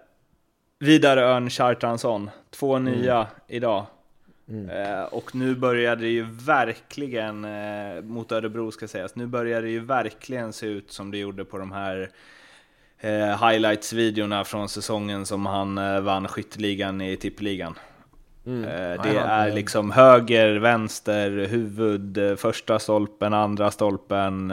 [0.78, 3.86] Vidar Örn Kjartansson, två nya idag.
[4.70, 9.68] Eh, och nu börjar det ju verkligen, eh, mot Örebro ska sägas, nu börjar det
[9.68, 12.10] ju verkligen se ut som det gjorde på de här
[13.00, 17.74] eh, highlights-videorna från säsongen som han eh, vann skytteligan i tippeligan.
[18.48, 24.50] Eh, det är liksom höger, vänster, huvud, eh, första stolpen, andra stolpen,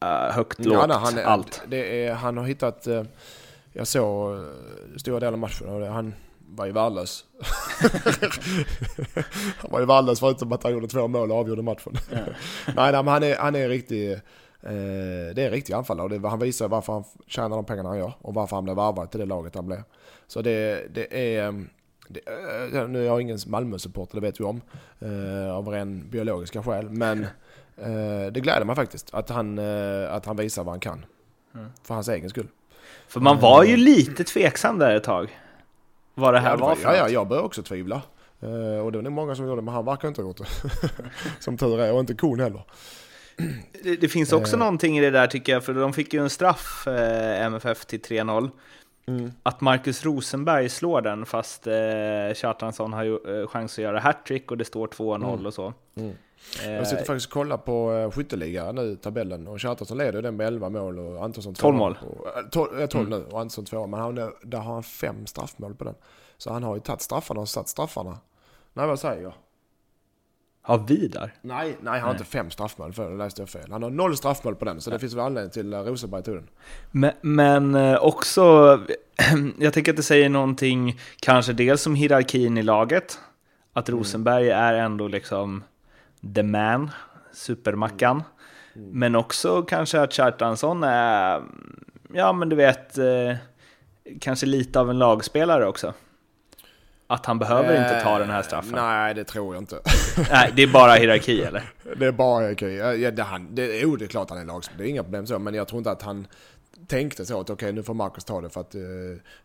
[0.00, 1.62] eh, högt, lågt, Ja, nej, han, allt.
[1.70, 2.86] Är, han har hittat,
[3.72, 4.38] jag såg
[4.96, 6.14] stora delar av matchen och han
[6.48, 7.24] var ju värdelös.
[9.56, 11.92] han var ju värdelös förutom att han gjorde två mål och avgjorde matchen.
[12.10, 14.18] nej, nej, men han är, han är en riktig, eh,
[15.34, 18.12] det är en riktig anfallare och han visar varför han tjänar de pengarna han gör
[18.18, 19.82] och varför han blev värvad till det laget han blev.
[20.26, 21.52] Så det, det är, eh,
[22.08, 22.20] det,
[22.76, 24.60] eh, nu är jag ingen Malmö-supporter, det vet vi om,
[25.00, 27.26] eh, av ren biologiska skäl, men
[27.82, 31.04] Eh, det gläder mig faktiskt att han, eh, att han visar vad han kan.
[31.54, 31.66] Mm.
[31.82, 32.48] För hans egen skull.
[33.08, 35.38] För man var ju lite tveksam där ett tag.
[36.14, 38.02] Vad det här ja, det var, var för Ja, ja, jag började också tvivla.
[38.84, 40.70] Och det var nog många som gjorde det, men han verkar inte ha gjort det.
[41.40, 42.62] som tur är, och inte kon heller.
[43.82, 46.22] Det, det finns också uh, någonting i det där tycker jag, för de fick ju
[46.22, 48.50] en straff, MFF, till 3-0.
[49.08, 49.32] Mm.
[49.42, 54.50] Att Marcus Rosenberg slår den fast eh, Kjartansson har ju eh, chans att göra hattrick
[54.50, 55.46] och det står 2-0 mm.
[55.46, 55.72] och så.
[55.94, 56.12] Mm.
[56.64, 59.48] Eh, jag sitter faktiskt och kollar på eh, skytteligan nu, tabellen.
[59.48, 61.98] Och Kjartansson leder den med 11 mål och Antonsson 12 mål.
[62.00, 63.18] Och, 12, 12 mm.
[63.18, 63.86] nu och Antonsson 2.
[63.86, 65.94] Men han, där har han fem straffmål på den.
[66.38, 68.18] Så han har ju tagit straffarna och satt straffarna.
[68.72, 69.32] Nej, vad säger jag?
[70.68, 71.34] Har Vidar?
[71.42, 73.72] Nej, nej, han har inte fem straffmål, för det läste jag fel.
[73.72, 76.34] Han har noll straffmål på den, så det finns väl anledning till att Rosenberg tog
[76.34, 76.48] den.
[76.90, 78.42] Men, men eh, också,
[79.58, 83.18] jag tänker att det säger någonting, kanske dels om hierarkin i laget.
[83.72, 83.98] Att mm.
[83.98, 84.64] Rosenberg mm.
[84.64, 85.64] är ändå liksom
[86.34, 86.90] the man,
[87.32, 88.22] supermackan.
[88.76, 88.90] Mm.
[88.90, 91.42] Men också kanske att Kjartansson är,
[92.12, 93.36] ja men du vet, eh,
[94.20, 95.94] kanske lite av en lagspelare också.
[97.10, 98.72] Att han behöver eh, inte ta den här straffen?
[98.74, 99.80] Nej, det tror jag inte.
[100.30, 101.62] nej, det är bara hierarki eller?
[101.96, 103.02] Det är bara hierarki.
[103.02, 105.26] Ja, det, han, det, jo, det är klart han är lagspelare, det är inga problem
[105.26, 105.38] så.
[105.38, 106.26] Men jag tror inte att han
[106.86, 108.82] tänkte så att okej, okay, nu får Marcus ta det för att uh,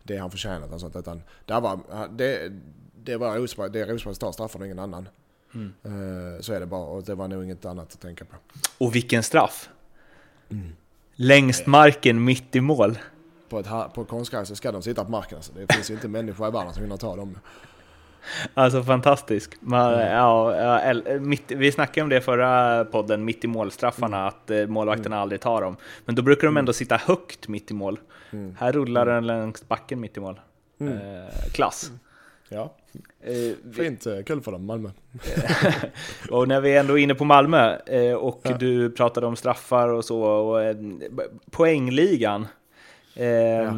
[0.02, 0.96] det är han förtjänat och sånt.
[0.96, 2.52] Utan det var, det,
[3.04, 5.08] det var Rosenberg, det är Rosenberg tar straffen och ingen annan.
[5.54, 5.72] Mm.
[5.86, 8.36] Uh, så är det bara, och det var nog inget annat att tänka på.
[8.78, 9.68] Och vilken straff!
[10.50, 10.72] Mm.
[11.14, 12.98] Längst marken, mitt i mål
[13.48, 15.36] på, ett, på konstgräs så ska de sitta på marken.
[15.36, 15.52] Alltså.
[15.52, 17.38] Det finns ju inte människor i världen som hinner ta dem.
[18.54, 19.56] Alltså fantastisk.
[19.60, 20.12] Man, mm.
[20.12, 24.28] ja, mitt, vi snackade om det förra podden, mitt i målstraffarna, mm.
[24.28, 25.22] att eh, målvakterna mm.
[25.22, 25.76] aldrig tar dem.
[26.04, 26.56] Men då brukar de mm.
[26.56, 27.98] ändå sitta högt mitt i mål.
[28.30, 28.56] Mm.
[28.58, 30.40] Här rullar den längs backen mitt i mål.
[30.80, 30.98] Mm.
[30.98, 31.92] Eh, klass.
[32.48, 32.74] Ja,
[33.22, 34.06] eh, fint.
[34.06, 34.90] Eh, kul för dem, Malmö.
[36.30, 37.76] och när vi ändå är inne på Malmö
[38.14, 38.56] och ja.
[38.56, 40.76] du pratade om straffar och så, och
[41.50, 42.46] poängligan.
[43.14, 43.74] Eh, ja.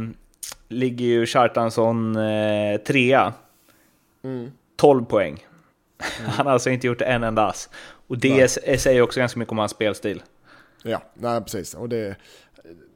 [0.69, 3.35] Ligger ju Kjartansson eh, trea.
[4.23, 4.51] Mm.
[4.77, 5.47] 12 poäng.
[6.19, 6.31] Mm.
[6.31, 7.71] Han har alltså inte gjort en enda ass.
[8.07, 8.79] Och det Nej.
[8.79, 10.23] säger också ganska mycket om hans spelstil.
[10.83, 11.75] Ja, nej, precis.
[11.75, 12.17] Och det,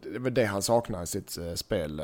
[0.03, 2.03] det är väl det han saknar i sitt uh, spel.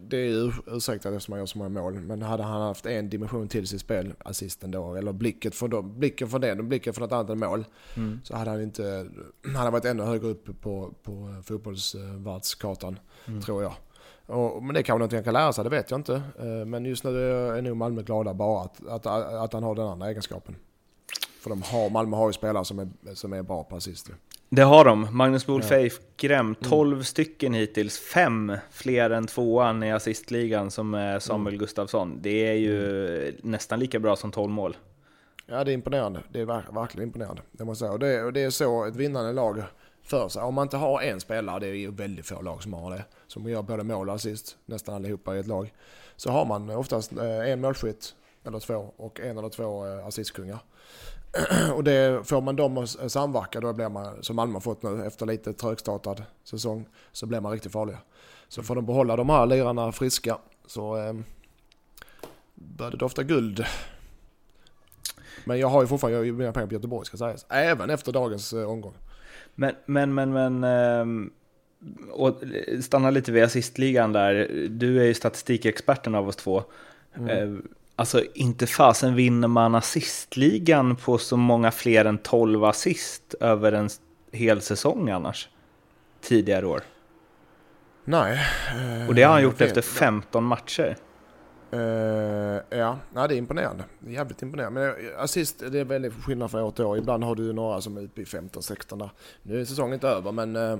[0.00, 1.94] Det är ursäktat eftersom han gör så många mål.
[1.94, 5.82] Men hade han haft en dimension till sitt spel, assisten då, eller blicket för, då,
[5.82, 7.64] blicken för det, blicken för något annat än mål.
[7.96, 8.20] Mm.
[8.24, 9.06] Så hade han inte,
[9.44, 12.98] han hade varit ännu högre upp på, på fotbollsvärldskartan.
[13.28, 13.40] Mm.
[13.40, 13.72] Tror jag.
[14.26, 16.22] Och, men det är kanske något han kan lära sig, det vet jag inte.
[16.38, 19.86] Eh, men just nu är nog Malmö glada bara att, att, att han har den
[19.86, 20.56] andra egenskapen.
[21.40, 24.10] För de har, Malmö har ju spelare som är, som är bra på assist.
[24.48, 25.08] Det har de.
[25.10, 27.04] Magnus Bolfeif Grem, 12 mm.
[27.04, 27.98] stycken hittills.
[27.98, 31.58] Fem fler än tvåan i assistligan som är Samuel mm.
[31.58, 32.18] Gustafsson.
[32.22, 33.34] Det är ju mm.
[33.42, 34.76] nästan lika bra som 12 mål.
[35.46, 36.20] Ja, det är imponerande.
[36.32, 37.42] Det är verkligen imponerande.
[37.52, 37.92] Det måste jag säga.
[37.92, 39.62] Och det, och det är så ett vinnande lag
[40.04, 40.42] för sig.
[40.42, 43.04] Om man inte har en spelare, det är ju väldigt få lag som har det,
[43.26, 45.72] som gör både mål och assist, nästan allihopa i ett lag.
[46.16, 48.14] Så har man oftast eh, en målskytt,
[48.44, 50.58] eller två, och en eller två eh, assistkungar.
[51.74, 55.26] och det, får man dem att samverka, då blir man, som Malmö fått nu efter
[55.26, 57.98] lite trögstartad säsong, så blir man riktigt farliga.
[58.48, 61.14] Så får de behålla de här lirarna friska så eh,
[62.54, 63.64] börjar det dofta guld.
[65.44, 67.46] Men jag har ju fortfarande mina pengar på Göteborg ska sägas.
[67.48, 68.94] Även efter dagens eh, omgång.
[69.54, 71.30] Men, men, men, men ehm,
[72.10, 72.42] och
[72.80, 74.48] stanna lite vid assistligan där.
[74.68, 76.64] Du är ju statistikexperten av oss två.
[77.16, 77.28] Mm.
[77.28, 77.60] Eh,
[77.96, 83.88] alltså inte fasen vinner man assistligan på så många fler än 12 assist över en
[84.32, 85.48] hel säsong annars.
[86.20, 86.80] Tidigare år.
[88.04, 88.38] Nej.
[89.08, 90.96] Och det har han gjort efter 15 matcher.
[91.74, 93.84] Uh, ja, nej, det är imponerande.
[94.06, 94.80] Jävligt imponerande.
[94.80, 96.98] Men eh, assist, det är väldigt skillnad från år till år.
[96.98, 99.10] Ibland har du några som är uppe i 15-16 där.
[99.42, 100.78] Nu är säsongen inte över men uh,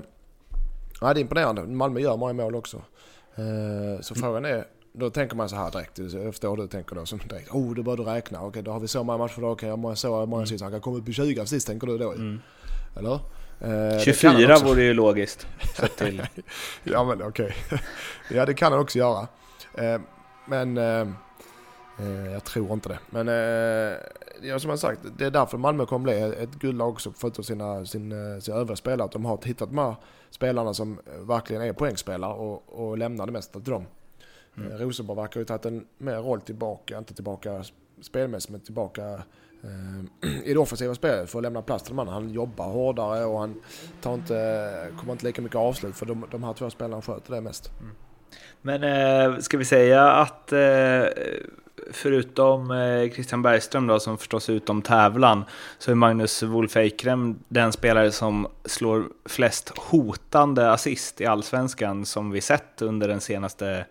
[1.01, 1.63] nej, det är imponerande.
[1.63, 2.77] Malmö gör många mål också.
[2.77, 4.21] Uh, så mm.
[4.21, 5.97] frågan är, då tänker man så här direkt.
[5.97, 7.51] Jag förstår du tänker då som direkt.
[7.51, 8.41] Oh, då bör du räkna.
[8.41, 9.49] Okej, då har vi så många matcher då.
[9.49, 10.63] Okej, okay, så många assist.
[10.63, 12.11] Han kan komma upp i 20 assist tänker du då.
[12.11, 12.39] Mm.
[12.97, 13.19] Eller?
[13.99, 15.47] 24 vore ju logiskt.
[15.97, 16.27] till.
[16.83, 17.55] ja men okej.
[17.65, 17.79] Okay.
[18.37, 19.27] ja det kan han också göra.
[20.45, 21.07] Men eh,
[21.99, 22.99] eh, jag tror inte det.
[23.09, 23.97] Men eh,
[24.41, 27.85] ja, som jag sagt, det är därför Malmö kommer bli ett guldlag också förutom sina,
[27.85, 29.05] sin, sina övriga spelare.
[29.05, 29.95] Att de har hittat de här
[30.29, 33.85] spelarna som verkligen är poängspelare och, och lämnar det mesta till dem.
[34.57, 34.77] Mm.
[34.77, 37.63] Rosenborg verkar ju tagit en mer roll tillbaka, inte tillbaka
[38.01, 39.23] spelmässigt men tillbaka
[39.63, 42.13] eh, i det offensiva spelet för att lämna plats till de andra.
[42.13, 43.61] Han jobbar hårdare och han
[44.01, 47.41] tar inte, kommer inte lika mycket avslut för de, de här två spelarna sköter det
[47.41, 47.71] mest.
[47.79, 47.95] Mm.
[48.65, 51.05] Men eh, ska vi säga att eh,
[51.91, 55.45] förutom eh, Christian Bergström då, som förstås är utom tävlan,
[55.77, 62.31] så är Magnus Wolf Eikrem den spelare som slår flest hotande assist i allsvenskan som
[62.31, 63.85] vi sett under den senaste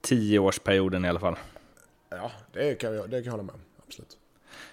[0.00, 1.36] tioårsperioden i alla fall.
[2.08, 3.60] Ja, det kan jag, det kan jag hålla med om.
[3.86, 4.18] Absolut.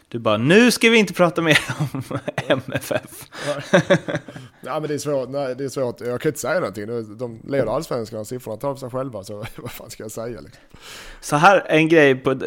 [0.08, 1.60] Du bara, nu ska vi inte prata mer
[1.94, 2.04] om
[2.48, 3.30] MFF.
[4.62, 5.30] Ja, men det är svårt.
[5.30, 6.02] Nej, det är svårt.
[6.02, 7.18] Jag kan inte säga någonting.
[7.18, 9.24] De leder allsvenskan, siffrorna för sig själva.
[9.24, 10.42] Så vad fan ska jag säga?
[10.42, 10.64] Liksom?
[11.22, 12.40] Så här, en grej på,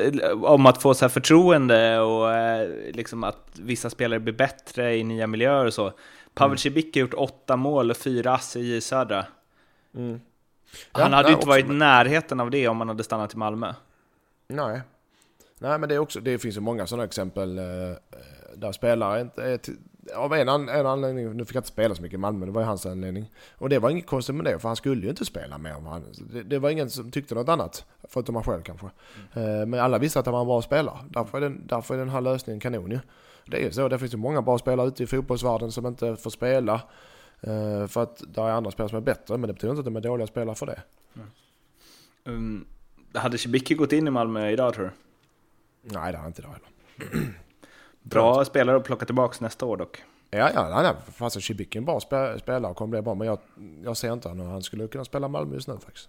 [0.42, 5.04] om att få så här förtroende och eh, liksom att vissa spelare blir bättre i
[5.04, 5.92] nya miljöer och så.
[6.34, 6.58] Pavel mm.
[6.58, 9.26] Cibicki har gjort åtta mål och fyra ass i Södra.
[9.94, 10.20] Mm.
[10.92, 13.36] Ja, han hade ju inte varit i närheten av det om han hade stannat i
[13.36, 13.74] Malmö.
[14.48, 14.80] Nej,
[15.60, 17.96] Nej men det, är också, det finns ju många sådana exempel eh, eh
[18.56, 19.76] där spelare inte eh, är till,
[20.14, 22.52] av en, an, en anledning, nu fick jag inte spela så mycket i Malmö, det
[22.52, 23.30] var ju hans anledning.
[23.58, 25.70] Och det var inget konstigt med det, för han skulle ju inte spela mer.
[25.70, 28.90] Han, det, det var ingen som tyckte något annat, förutom han själv kanske.
[29.32, 29.70] Mm.
[29.70, 32.08] Men alla visste att han var en bra spelare, därför är, den, därför är den
[32.08, 32.98] här lösningen kanon ju.
[33.46, 36.16] Det är ju så, det finns ju många bra spelare ute i fotbollsvärlden som inte
[36.16, 36.80] får spela.
[37.40, 39.84] Eh, för att det är andra spelare som är bättre, men det betyder inte att
[39.84, 40.82] de är dåliga spelare för det.
[41.14, 41.26] Mm.
[42.24, 42.66] Um,
[43.14, 44.90] hade Cibicki gått in i Malmö idag tror du?
[45.92, 47.32] Nej, det har han inte idag heller.
[48.02, 50.02] Bra spelare att plocka tillbaka nästa år dock.
[50.30, 52.00] Ja, ja, nej, fast Cibicki är en bra
[52.40, 53.14] spelare och kommer bli bra.
[53.14, 53.38] Men jag,
[53.84, 56.08] jag ser inte att han skulle kunna spela Malmö just nu faktiskt.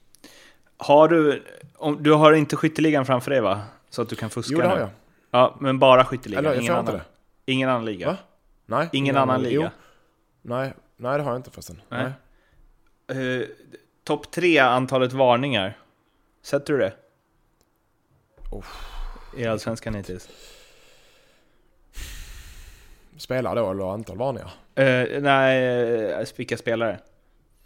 [0.77, 1.43] Har du,
[1.75, 3.61] om, du har inte skytteligan framför dig va?
[3.89, 4.89] Så att du kan fuska Jo, det har jag.
[5.31, 6.45] Ja, men bara skytteligan?
[6.45, 7.01] Eller, jag ingen, annan, det.
[7.45, 8.07] ingen annan liga?
[8.07, 8.17] Va?
[8.65, 8.89] Nej.
[8.91, 9.61] Ingen, ingen annan, annan liga?
[9.61, 9.69] Jo.
[10.41, 11.81] Nej, nej, det har jag inte förresten.
[11.89, 12.11] Nej.
[13.07, 13.39] nej.
[13.39, 13.47] Uh,
[14.03, 15.77] Topp tre antalet varningar.
[16.41, 16.93] Sätter du det?
[18.51, 18.65] Oh.
[19.35, 20.29] I Allsvenskan hittills?
[23.17, 24.53] Spelare då, eller antal varningar?
[24.79, 26.99] Uh, nej, vilka spelare?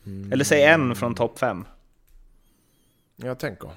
[0.06, 0.32] Mm.
[0.32, 1.66] Eller säg en från topp fem.
[3.16, 3.70] Jag tänker.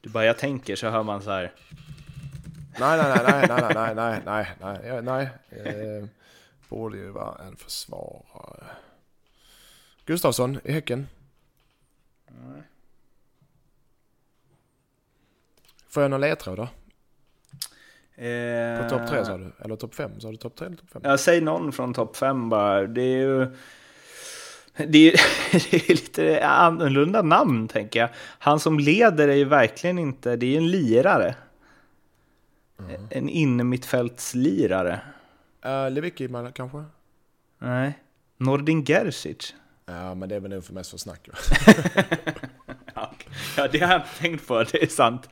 [0.00, 1.52] Du bara, jag tänker, så hör man så här.
[2.78, 5.28] Nej, nej, nej, nej, nej, nej, nej, nej, nej, nej.
[5.50, 6.04] Eh,
[6.68, 8.66] borde ju vara en försvarare.
[10.04, 11.08] Gustavsson i Häcken.
[12.26, 12.62] Nej.
[15.90, 16.68] Får jag någon ledtråd då?
[18.24, 19.52] Eh, på topp tre sa du?
[19.58, 20.20] Eller topp fem?
[20.20, 21.02] Sa du topp tre eller topp fem?
[21.04, 22.86] Ja, säg någon från topp fem bara.
[22.86, 23.56] Det är ju...
[24.76, 25.20] Det är,
[25.70, 28.08] det är lite annorlunda namn tänker jag.
[28.38, 31.34] Han som leder är ju verkligen inte, det är ju en lirare.
[32.78, 33.06] Mm.
[33.10, 35.00] En innermittfältslirare.
[35.66, 36.84] Uh, Lewicki kanske?
[37.58, 37.98] Nej.
[38.36, 39.54] Nordin Gerzic.
[39.86, 41.28] Ja, men det är väl nog för mest för snack.
[43.60, 45.28] ja, det har jag inte tänkt på, det är sant.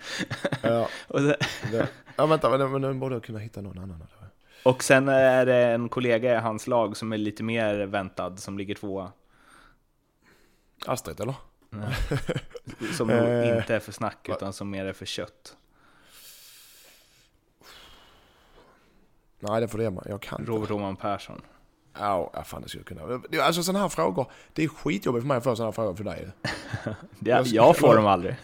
[0.62, 0.88] Ja,
[1.72, 4.06] det, ja vänta, men, men nu borde kunna hitta någon annan.
[4.62, 8.58] Och sen är det en kollega i hans lag som är lite mer väntad, som
[8.58, 9.12] ligger tvåa.
[10.86, 11.34] Astrid, eller?
[11.70, 11.94] Nej.
[12.96, 13.58] Som eh.
[13.58, 15.56] inte är för snack, utan som mer är för kött.
[19.40, 21.42] Nej, det får det jag kan Robert Roman Persson.
[21.98, 23.20] Ja, ja, fan det skulle kunna.
[23.42, 26.04] Alltså sådana här frågor, det är skitjobbigt för mig att få sådana här frågor för
[26.04, 26.28] dig.
[27.18, 28.36] jag, jag får dem aldrig.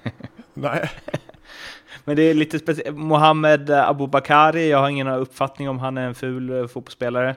[0.54, 0.90] Nej.
[2.04, 2.96] Men det är lite speciellt.
[2.96, 7.36] Mohammed Abubakari, jag har ingen uppfattning om han är en ful eh, fotbollsspelare.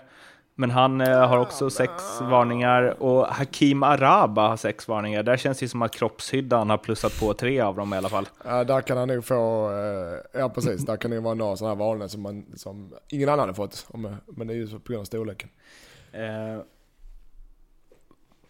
[0.56, 1.92] Men han eh, har också sex
[2.22, 5.24] varningar och Hakim Araba har sex varningar.
[5.24, 8.30] Där känns det som att kroppshyddan har plussat på tre av dem i alla fall.
[8.46, 11.76] Ja, där kan han nog få, eh, ja precis, där kan det vara några sådana
[11.76, 13.88] här varningar som, man, som ingen annan har fått.
[14.26, 15.50] Men det är ju på grund av storleken.
[16.12, 16.62] Eh,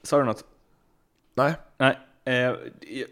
[0.03, 0.45] sa du något?
[1.33, 1.53] Nej.
[1.77, 1.99] Nej.
[2.25, 2.53] Eh,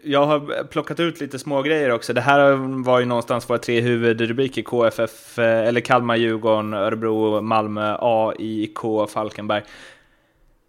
[0.02, 2.12] jag har plockat ut lite små grejer också.
[2.12, 2.52] Det här
[2.82, 4.62] var ju någonstans våra tre huvudrubriker.
[4.62, 9.62] KFF, eh, eller Kalmar, Djurgården, Örebro, Malmö, AIK, Falkenberg.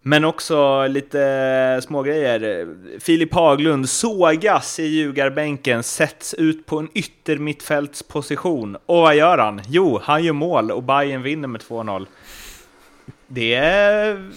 [0.04, 2.68] Men också lite små grejer.
[3.00, 8.76] Filip Haglund sågas i ljugarbänken, sätts ut på en yttermittfältsposition.
[8.86, 9.60] Och vad gör han?
[9.68, 12.06] Jo, han gör mål och Bayern vinner med 2-0.
[13.26, 14.30] Det är...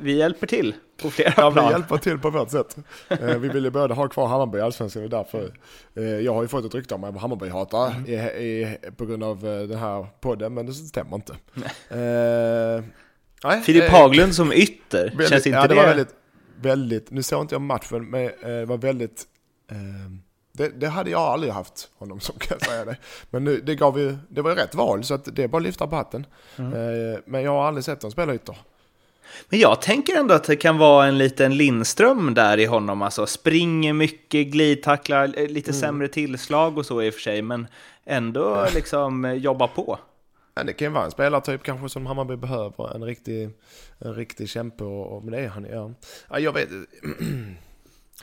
[0.00, 1.66] Vi hjälper till på flera ja, plan.
[1.66, 2.76] vi hjälper till på vårt sätt.
[3.08, 5.52] Eh, vi vill ju båda ha kvar Hammarby i Allsvenskan och därför.
[5.94, 8.76] Eh, jag har ju fått ett rykte om att jag Hammarby-hatare mm.
[8.96, 11.34] på grund av eh, den här podden, men det stämmer inte.
[13.42, 13.62] Nej.
[13.62, 15.68] Filip Haglund som ytter, väldigt, känns inte ja, det?
[15.68, 16.14] det var väldigt,
[16.60, 19.26] väldigt, nu såg inte jag matchen, men det var väldigt
[20.52, 22.96] det, det, hade jag aldrig haft honom som kan säga det.
[23.30, 25.56] Men nu, det, gav ju, det var ju rätt val så att det är bara
[25.56, 26.26] att lyfta på hatten.
[26.56, 27.20] Mm.
[27.26, 28.58] Men jag har aldrig sett honom spela ytter.
[29.48, 33.02] Men jag tänker ändå att det kan vara en liten Lindström där i honom.
[33.02, 35.80] Alltså springer mycket, glidtacklar, eh, lite mm.
[35.80, 37.42] sämre tillslag och så i och för sig.
[37.42, 37.66] Men
[38.04, 39.98] ändå liksom eh, jobba på.
[40.54, 42.94] Ja, det kan ju vara en spelartyp kanske som Hammarby behöver.
[42.94, 43.50] En riktig,
[43.98, 45.92] en riktig kämpe och, och men det är han ja.
[46.30, 46.68] ja jag vet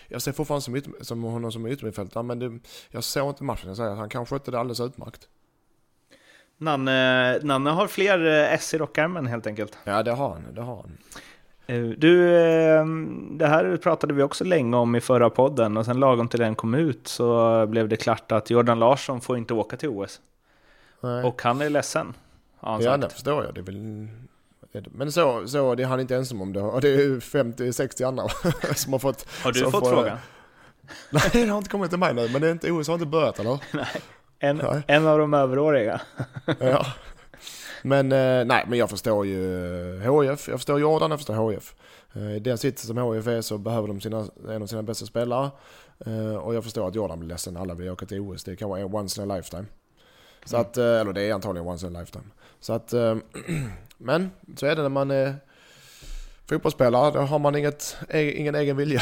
[0.08, 3.68] Jag ser fortfarande som, som honom som yttermittfältare men det, jag såg inte matchen.
[3.68, 5.28] Jag säger att han kanske skötte det alldeles utmärkt.
[6.58, 9.78] Nanne, Nanne har fler eh, S i rockärmen helt enkelt.
[9.84, 10.98] Ja det har han, det har han.
[11.68, 12.86] Eh, du, eh,
[13.32, 16.56] det här pratade vi också länge om i förra podden och sen lagom till den
[16.56, 20.22] kom ut så blev det klart att Jordan Larsson får inte åka till OS.
[21.02, 21.24] Nej.
[21.24, 22.14] Och han är ledsen.
[22.58, 23.54] Har han ja, det förstår jag.
[23.54, 24.08] Det är väl...
[24.92, 26.62] Men så, så det är han inte ensam om det.
[26.62, 28.28] Och det är 50-60 andra
[28.76, 29.28] som har fått...
[29.44, 29.96] Har du fått får...
[29.96, 30.18] frågan?
[31.10, 32.30] Nej, det har inte kommit till mig nu.
[32.30, 33.60] Men det är inte, OS har inte börjat eller?
[33.74, 34.02] Nej,
[34.40, 34.84] en, nej.
[34.88, 36.02] en av de överåriga.
[36.60, 36.86] ja.
[37.86, 41.76] Men eh, nej, men jag förstår ju HIF, jag förstår Jordan, jag förstår HIF.
[42.14, 45.06] Eh, I den sitsen som HIF är så behöver de sina, en av sina bästa
[45.06, 45.52] spelare.
[46.06, 48.70] Eh, och jag förstår att Jordan blir ledsen, alla vill åka till OS, det kan
[48.70, 49.66] vara once in a lifetime.
[50.46, 52.26] Så att, eller det är antagligen once in a lifetime.
[52.60, 52.94] Så att,
[53.98, 55.36] men så är det när man är
[56.50, 59.02] fotbollsspelare, då har man inget, ingen egen vilja.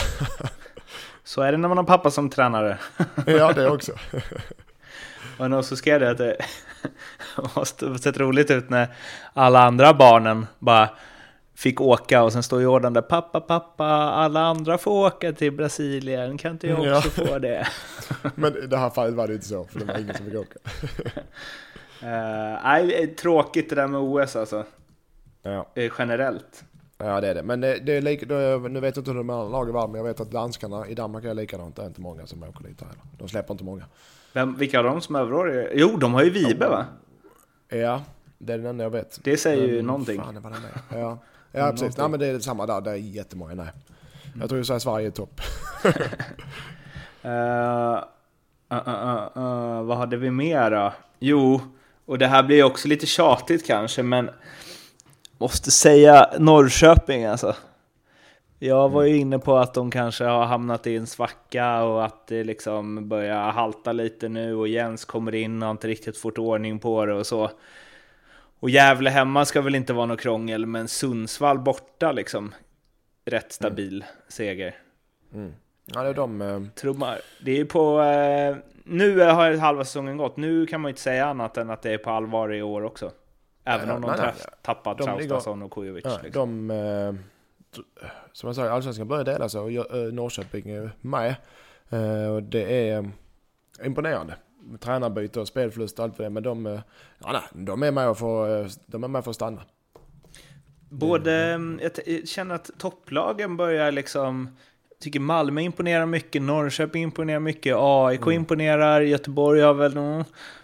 [1.23, 2.77] så är det när man har pappa som tränare.
[3.25, 3.91] ja, det också.
[5.37, 6.37] Och någon så skrev det att det
[7.55, 8.95] måste sett roligt ut när
[9.33, 10.89] alla andra barnen bara
[11.55, 16.37] fick åka och sen står Jordan där pappa, pappa, alla andra får åka till Brasilien,
[16.37, 17.27] kan inte jag också ja.
[17.27, 17.67] få det?
[18.35, 20.35] Men i det här fallet var det inte så, för det var ingen som fick
[20.35, 20.59] åka.
[22.03, 24.65] uh, nej, tråkigt det där med OS alltså.
[25.41, 25.67] Ja.
[25.77, 26.63] Uh, generellt.
[26.97, 28.21] Ja det är det, men det, det är lik,
[28.69, 30.95] nu vet jag inte hur de andra lagen var, men jag vet att danskarna i
[30.95, 32.95] Danmark är likadant, det är inte många som åker dit heller.
[33.17, 33.85] De släpper inte många.
[34.33, 35.69] Vem, vilka av dem som överår?
[35.73, 36.85] Jo, de har ju Vibe va?
[37.69, 38.03] Ja,
[38.37, 39.19] det är den enda jag vet.
[39.23, 40.21] Det säger ju någonting.
[40.21, 40.99] Fan, vad den är.
[40.99, 41.17] Ja,
[41.51, 41.97] ja precis.
[41.97, 42.81] Nej, men det är samma där.
[42.81, 43.53] Det är jättemånga.
[43.55, 43.71] Nej.
[44.39, 45.41] Jag tror ju att Sverige är topp.
[45.85, 45.91] uh,
[48.73, 50.93] uh, uh, vad hade vi mer då?
[51.19, 51.61] Jo,
[52.05, 54.29] och det här blir också lite tjatigt kanske, men
[55.37, 57.55] måste säga Norrköping alltså.
[58.63, 62.27] Jag var ju inne på att de kanske har hamnat i en svacka och att
[62.27, 66.37] det liksom börjar halta lite nu och Jens kommer in och har inte riktigt fått
[66.37, 67.51] ordning på det och så.
[68.59, 72.53] Och Gävle hemma ska väl inte vara något krångel, men Sundsvall borta liksom.
[73.25, 74.07] Rätt stabil mm.
[74.27, 74.75] seger.
[75.33, 75.53] Mm.
[75.85, 76.41] Ja, det är de...
[76.41, 76.61] Eh...
[76.75, 77.19] Trummar.
[77.45, 78.01] Det är ju på...
[78.01, 78.55] Eh...
[78.83, 80.37] Nu har halva säsongen gått.
[80.37, 82.83] Nu kan man ju inte säga annat än att det är på allvar i år
[82.83, 83.11] också.
[83.63, 86.05] Även ja, om de nej, nej, tappat Traustason och Kujovic.
[86.05, 86.67] Ja, liksom.
[86.67, 87.17] De...
[87.17, 87.32] Eh
[88.31, 91.35] som jag sa, allsvenskan börjar dela sig och Norrköping är med.
[91.89, 93.11] Eh, och det är
[93.85, 94.35] imponerande.
[94.79, 96.29] Tränarbyte och spelförlust och allt för det.
[96.29, 96.79] Men de,
[97.19, 99.61] ja, de, är med för, de är med för att stanna.
[100.89, 101.59] Både,
[102.05, 104.57] jag känner att topplagen börjar liksom,
[104.99, 108.31] tycker Malmö imponerar mycket, Norrköping imponerar mycket, AIK mm.
[108.31, 110.23] imponerar, Göteborg har väl någon.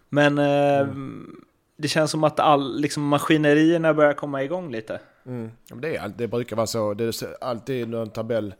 [0.09, 1.43] Men mm.
[1.77, 4.99] det känns som att all, liksom, maskinerierna börjar komma igång lite.
[5.25, 5.51] Mm.
[5.73, 6.93] Det, är, det brukar vara så.
[6.93, 8.53] Det är alltid någon tabell.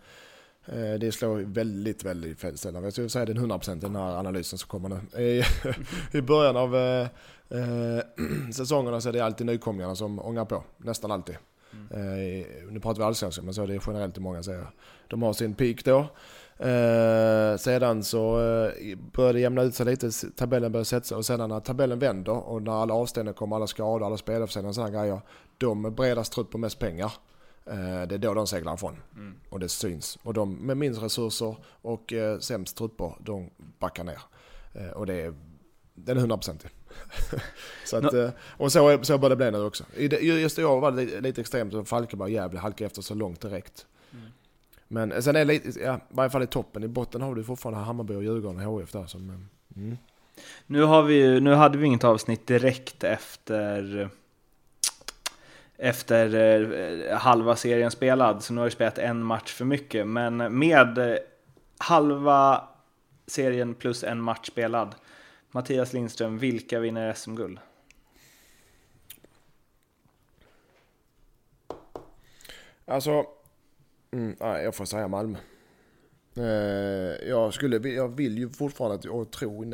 [0.66, 2.84] Eh, det slår väldigt, väldigt sällan.
[2.84, 5.44] Jag skulle säga den 100% den här analysen som kommer nu.
[6.12, 7.08] I början av eh,
[7.50, 8.04] eh,
[8.54, 10.64] säsongerna så är det alltid nykomlingarna som ångar på.
[10.78, 11.36] Nästan alltid.
[11.74, 12.42] Mm.
[12.42, 14.72] Eh, nu pratar vi allsvenskan men så är det generellt i många serier.
[15.08, 16.08] De har sin peak då.
[16.60, 21.26] Eh, sedan så eh, börjar det jämna ut sig lite, tabellen börjar sätta sig och
[21.26, 25.00] sedan när tabellen vänder och när alla avstängningar kommer, alla skador, alla spelarförsäljningar och sådana
[25.02, 25.22] grejer.
[25.58, 27.12] De med bredast trupp och mest pengar.
[27.66, 28.96] Eh, det är då de seglar ifrån.
[29.16, 29.36] Mm.
[29.50, 30.18] Och det syns.
[30.24, 33.50] Och de med mindre resurser och eh, sämst trupper, de
[33.80, 34.22] backar ner.
[34.74, 35.34] Eh, och det är,
[35.96, 36.72] den är hundraprocentig.
[37.86, 38.32] så att, no.
[38.58, 39.84] och så, så bör det bli nu också.
[40.22, 43.42] Just i år var det lite, lite extremt, Falkenberg och Gävle halkade efter så långt
[43.42, 43.88] direkt.
[44.92, 46.84] Men sen är det lite, ja, i varje fall i toppen.
[46.84, 49.48] I botten har du fortfarande Hammarby och Djurgården och HF där som...
[49.76, 49.98] Mm.
[50.68, 54.10] Nu, har vi, nu hade vi inget avsnitt direkt efter
[55.80, 56.36] efter
[57.10, 60.08] eh, halva serien spelad, så nu har vi spelat en match för mycket.
[60.08, 61.18] Men med eh,
[61.78, 62.68] halva
[63.28, 64.96] serien plus en match spelad,
[65.52, 67.60] Mattias Lindström, vilka vinner SM-guld?
[72.86, 73.26] Alltså,
[74.12, 75.38] mm, nej, jag får säga Malmö.
[76.38, 79.66] Eh, jag, skulle, jag vill ju fortfarande att, och tro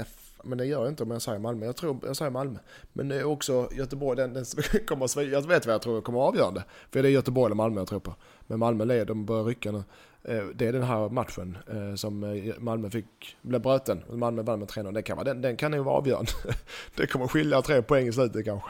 [0.46, 1.66] men det gör jag inte om jag säger Malmö.
[1.66, 2.60] Jag tror jag säger Malmö.
[2.94, 4.46] Men det är också Göteborg, den, den
[4.88, 6.64] kommer Jag vet vad jag tror kommer avgörande.
[6.92, 8.16] För det är Göteborg eller Malmö jag tror på.
[8.48, 9.84] Men Malmö leder, de börjar rycka nu.
[10.24, 14.04] Eh, det är den här matchen eh, som Malmö fick, blev bröten.
[14.10, 14.94] Malmö vann med 3-0.
[14.94, 16.32] Den kan, den, den kan nog vara avgörande.
[16.96, 18.70] Det kommer skilja tre poäng i slutet kanske.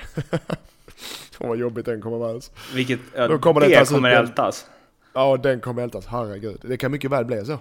[1.39, 2.39] vad jobbigt den kommer vara.
[2.75, 4.69] Vilket, ja, Då kommer det kommer ältas.
[5.15, 6.07] Ja, den kommer ältas.
[6.07, 6.59] Herregud.
[6.61, 7.57] Det kan mycket väl bli så.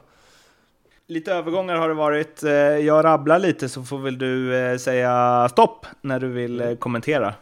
[1.07, 2.43] Lite övergångar har det varit.
[2.43, 6.75] Eh, jag rabblar lite så får väl du eh, säga stopp när du vill eh,
[6.75, 7.35] kommentera.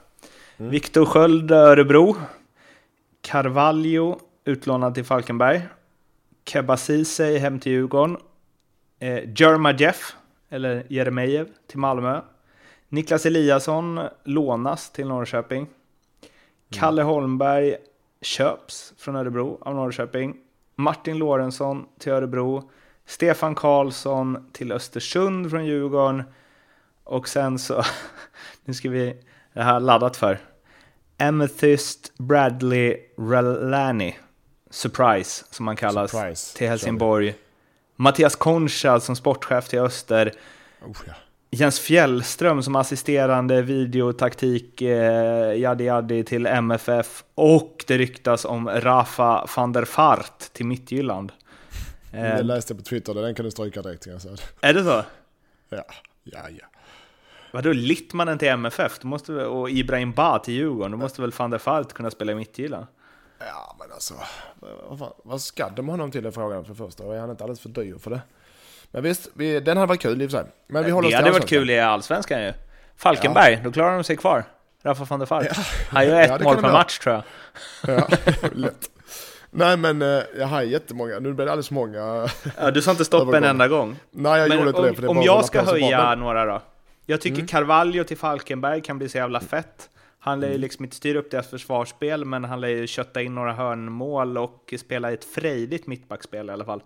[0.57, 0.71] Mm.
[0.71, 2.17] Viktor Sköld, Örebro.
[3.21, 5.63] Carvalho, utlånad till Falkenberg.
[6.45, 8.17] Kebba Ceesay hem till Djurgården.
[8.99, 10.17] Eh, Jerma Jeff,
[10.51, 12.21] eller Jeremejeff, till Malmö.
[12.89, 15.67] Niklas Eliasson lånas till Norrköping.
[16.71, 17.77] Kalle Holmberg
[18.23, 20.37] köps från Örebro av Norrköping.
[20.77, 22.71] Martin Lorentzon till Örebro.
[23.07, 26.23] Stefan Karlsson till Östersund från Djurgården.
[27.05, 27.83] Och sen så,
[28.65, 30.39] nu ska vi, det här laddat för.
[31.19, 34.19] Amethyst Bradley Relani,
[34.71, 37.35] Surprise som han kallas, Surprise, till Helsingborg.
[37.97, 40.33] Mattias Concha som sportchef till Öster.
[40.87, 41.13] Oh, ja.
[41.55, 49.47] Jens Fjällström som assisterande videotaktik eh, yadi yadi till MFF och det ryktas om Rafa
[49.57, 51.33] van der Fart till Midtjylland.
[52.13, 54.03] Det Eh, läste jag på Twitter, den kan du stryka direkt.
[54.03, 54.37] Säga.
[54.61, 55.03] är det så?
[55.69, 55.85] Ja,
[56.25, 56.67] ja, ja.
[57.53, 61.33] Vadå, Littmannen till MFF då måste, väl- och Ibrahim Ba till Djurgården, då måste väl
[61.39, 62.87] van der Fart kunna spela i Midtjylland?
[63.39, 64.15] Ja, men alltså.
[64.89, 67.05] Vad, vad ska de honom till är frågan för det första.
[67.15, 68.21] Är han inte alldeles för dyr för det?
[68.93, 70.47] Men visst, vi, den hade varit kul i och för sig.
[70.67, 72.53] Men vi håller oss det hade varit kul i Allsvenskan ju.
[72.97, 74.45] Falkenberg, då klarar de sig kvar.
[74.83, 75.47] Rafa van der Fart.
[75.91, 77.25] Han gör Ja, ett det mål per match tror jag.
[77.97, 78.09] Ja,
[78.53, 78.91] lätt.
[79.51, 82.29] Nej men eh, jag har jättemånga, nu blir det alldeles många.
[82.59, 83.97] Ja, du sa inte stopp en enda gång.
[84.11, 86.63] Nej jag Men gjorde inte om, det för det om jag ska höja några då.
[87.07, 87.47] Jag tycker Mm.
[87.47, 89.89] Carvalho till Falkenberg kan bli så jävla fett.
[90.19, 90.61] Han lär ju Mm.
[90.61, 94.75] liksom inte styra upp deras försvarsspel, men han lär ju kötta in några hörnmål och
[94.79, 96.83] spela ett frejdigt mittbackspel i alla fall.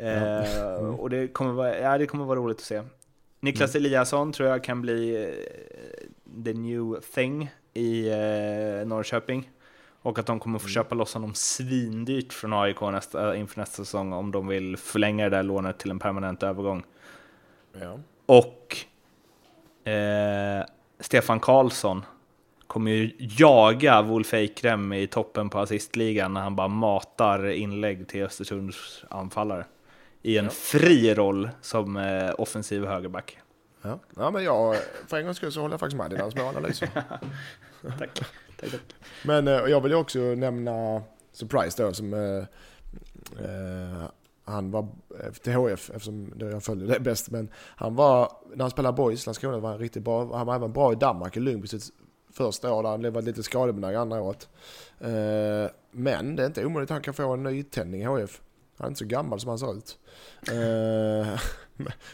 [0.00, 0.94] Eh, Mm.
[0.94, 2.82] och det kommer, vara, ja, det kommer vara roligt att se.
[3.40, 3.86] Niklas Mm.
[3.86, 9.50] Eliasson tror jag kan bli eh, the new thing i eh, Norrköping.
[10.02, 10.72] Och att de kommer få Mm.
[10.74, 15.36] köpa loss honom svindyrt från AIK nästa, inför nästa säsong om de vill förlänga det
[15.36, 16.82] där lånet till en permanent övergång.
[17.80, 17.98] Ja.
[18.26, 18.76] Och
[19.90, 20.64] eh,
[21.00, 22.04] Stefan Karlsson
[22.66, 28.22] kommer ju jaga Wolf Eikrem i toppen på assistligan när han bara matar inlägg till
[28.24, 29.64] Östersunds anfallare.
[30.22, 30.50] I en Ja.
[30.50, 33.38] fri roll som eh, offensiv högerback.
[33.82, 33.98] Ja.
[34.16, 36.88] ja men jag, för en gångs skull så håller jag faktiskt med dina små analyser.
[37.98, 38.14] Tack.
[38.60, 38.80] tack, tack.
[39.24, 41.02] Men eh, jag vill ju också nämna
[41.32, 42.44] Surprise då som eh,
[43.44, 44.02] eh,
[44.44, 44.88] han var
[45.24, 47.30] eh, till HF eftersom jag följer det bäst.
[47.30, 50.36] Men han var, när han spelade Boys, Landskrona var han riktigt bra.
[50.36, 51.82] Han var även bra i Danmark i Lundby sitt
[52.32, 54.48] första år där han var lite skadebenägen andra året.
[55.00, 58.40] Eh, men det är inte omöjligt att han kan få en ny tändning i HF.
[58.80, 59.98] Han är inte så gammal som han ser ut.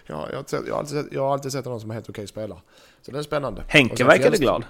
[0.06, 2.08] Ja, jag, sett- jag, har alltid sett, jag har alltid sett honom som en helt
[2.10, 2.58] okej spelare.
[3.02, 3.64] Så det är spännande.
[3.68, 4.64] Henke verkade glad.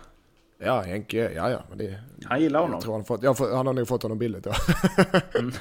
[0.58, 1.62] Ja, Henke, ja ja.
[1.68, 2.80] Men det, Han gillar jag honom.
[2.80, 4.54] tror han, fått, jag han har nog fått honom billigt ja.
[5.34, 5.52] Mm.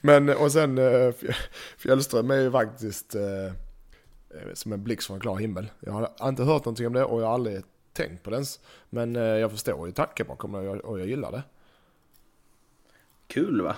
[0.00, 1.34] Men och sen eh, Fj-
[1.78, 5.70] Fjällström är ju faktiskt eh, eh, som en blixt från en klar himmel.
[5.80, 7.62] Jag har inte hört någonting om det och jag har aldrig
[7.92, 8.60] tänkt på det ens.
[8.90, 11.42] Men eh, jag förstår ju tanken bakom det och jag, och jag gillar det.
[13.26, 13.76] Kul va?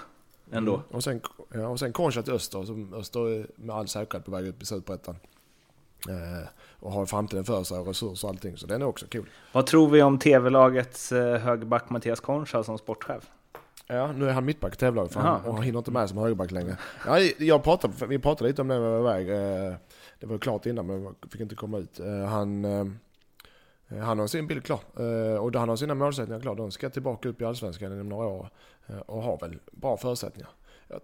[0.53, 0.83] Ändå.
[0.91, 1.21] Och sen,
[1.55, 5.17] ja, och sen Konrad Öster, som Öster med all säkerhet på väg upp i Superettan.
[6.09, 6.49] Eh,
[6.81, 8.57] och har framtiden för sig och resurser och allting.
[8.57, 9.27] Så den är också kul.
[9.53, 13.31] Vad tror vi om tv-lagets eh, högerback Mattias Concha som sportchef?
[13.87, 16.77] Ja, nu är han mittback i han, och han hinner inte med som högerback längre.
[17.07, 19.29] Ja, jag pratade, vi pratade lite om det när vi var iväg.
[19.69, 19.75] Eh,
[20.21, 22.01] Det var klart innan men jag fick inte komma ut.
[22.01, 22.65] Eh, Han,
[24.03, 24.81] han har sin bild klar
[25.41, 26.55] och han har sina målsättningar klar.
[26.55, 28.49] De ska tillbaka upp i Allsvenskan inom några år
[29.07, 30.51] och har väl bra förutsättningar.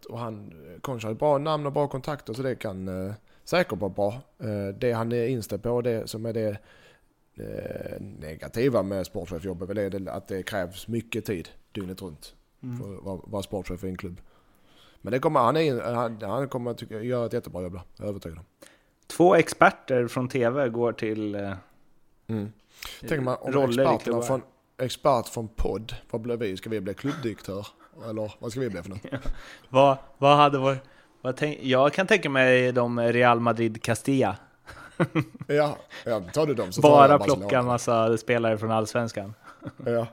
[0.09, 3.15] Och han, Koncha har ett bra namn och bra kontakter så det kan eh,
[3.45, 4.13] säkert vara bra.
[4.39, 6.59] Eh, Det han är inställd på, det som är det
[7.35, 13.29] eh, negativa med sportchefjobbet väl är att det krävs mycket tid dygnet runt för att
[13.29, 14.21] vara, sportchef i en klubb.
[15.01, 18.09] Men det kommer, han, är, han, han kommer att göra ett jättebra jobb jag är
[18.09, 18.45] övertygad om.
[19.07, 21.53] Två experter från tv går till eh,
[22.29, 22.53] Mm.
[23.09, 24.43] Tänk man om experterna från,
[24.79, 26.57] expert från podd, vad blir vi?
[26.57, 27.67] Ska vi bli klubbdirektör?
[28.05, 29.01] Eller vad ska vi bli för något?
[29.69, 30.79] Vad, vad hade vår...
[31.21, 34.37] Vad tänk, jag kan tänka mig de Real Madrid Castilla.
[35.47, 37.63] Ja, ja tar du dem så Bara plocka Barcelona.
[37.67, 39.35] massa spelare från Allsvenskan.
[39.85, 40.07] Ja.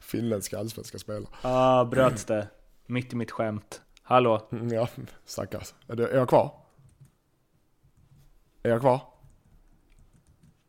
[0.00, 1.26] Finländska allsvenska spelare.
[1.42, 2.48] Ah, bröts det.
[2.86, 3.82] Mitt i mitt skämt.
[4.02, 4.48] Hallå?
[4.52, 4.88] Mm, Ja,
[5.24, 5.74] stackars.
[5.88, 6.50] Är, det, är jag kvar?
[8.62, 9.00] Är jag kvar?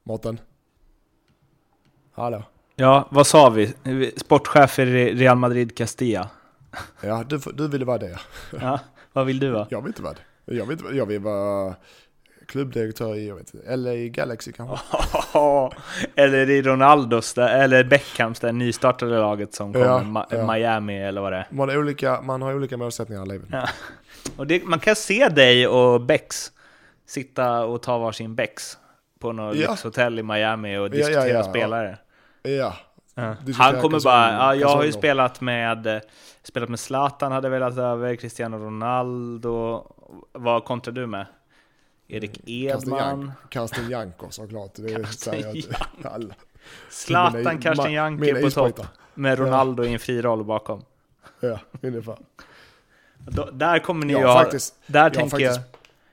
[0.03, 0.39] Mårten?
[2.11, 2.43] Hallå?
[2.75, 3.73] Ja, vad sa vi?
[4.17, 6.29] Sportchef i Re- Real Madrid Castilla.
[7.01, 8.19] Ja, du, du ville vara det.
[8.61, 8.79] Ja,
[9.13, 9.67] vad vill du vara?
[9.69, 10.13] Jag vill inte vara
[10.45, 10.55] det.
[10.55, 11.75] Jag vill, inte, jag vill vara
[12.47, 14.77] klubbdirektör i, jag vet inte, eller i Galaxy kanske.
[16.15, 20.53] eller i Ronaldos, där, eller Beckhams, det nystartade laget som kommer, Ja, Ma- ja.
[20.53, 21.47] Miami eller vad det är.
[21.49, 23.47] Man har olika, man har olika målsättningar i livet.
[23.51, 23.67] Ja.
[24.37, 26.51] Och det, man kan se dig och Bex
[27.05, 28.77] sitta och ta varsin Bex
[29.19, 29.69] på något Ja.
[29.71, 31.97] lyxhotell i Miami och diskutera spelare.
[32.43, 32.75] Ja,
[33.15, 33.35] Ja.
[33.55, 36.01] Han kommer bara, ja, jag har ju spelat med,
[36.43, 39.85] spelat med Zlatan, hade velat över, Cristiano Ronaldo.
[40.31, 41.25] Vad kontrar du med?
[42.07, 44.71] Erik Edman, Jank- Karsten Janker såklart.
[44.75, 45.45] Det Karsten säger
[46.01, 46.35] jag alla.
[46.89, 48.79] Zlatan, Karsten mina på topp.
[49.13, 50.81] Med Ronaldo i en fri roll bakom.
[51.39, 52.17] Ja, ungefär.
[53.17, 55.63] Då, där kommer ni Jag ju har ha, faktiskt- där jag tänker faktiskt- jag,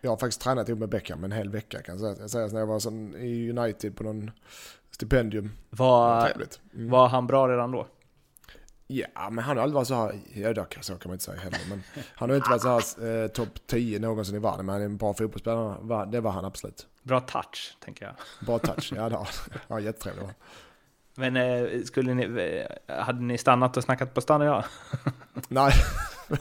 [0.00, 2.16] Jag har faktiskt tränat ihop med Beckham en hel vecka kan jag säga.
[2.20, 4.30] Jag säger när jag var sån, i United på någon
[4.90, 5.52] stipendium.
[5.70, 6.60] var, Trevligt.
[6.74, 6.90] Mm.
[6.90, 7.86] var han bra redan då?
[8.86, 11.58] Ja, men han har aldrig varit så här, ja så kan man inte säga heller.
[11.68, 11.82] Men
[12.14, 14.66] han har inte varit så här eh, topp 10 någonsin i världen.
[14.66, 16.86] Men han är en bra fotbollsspelare, det var han absolut.
[17.02, 18.14] Bra touch, tänker jag.
[18.46, 19.28] Bra touch, ja det har.
[19.68, 20.34] Ja, jättetrevlig var.
[21.14, 22.24] Men eh, skulle ni,
[22.86, 24.64] eh, hade ni stannat och snackat på stan idag?
[25.48, 25.72] Nej.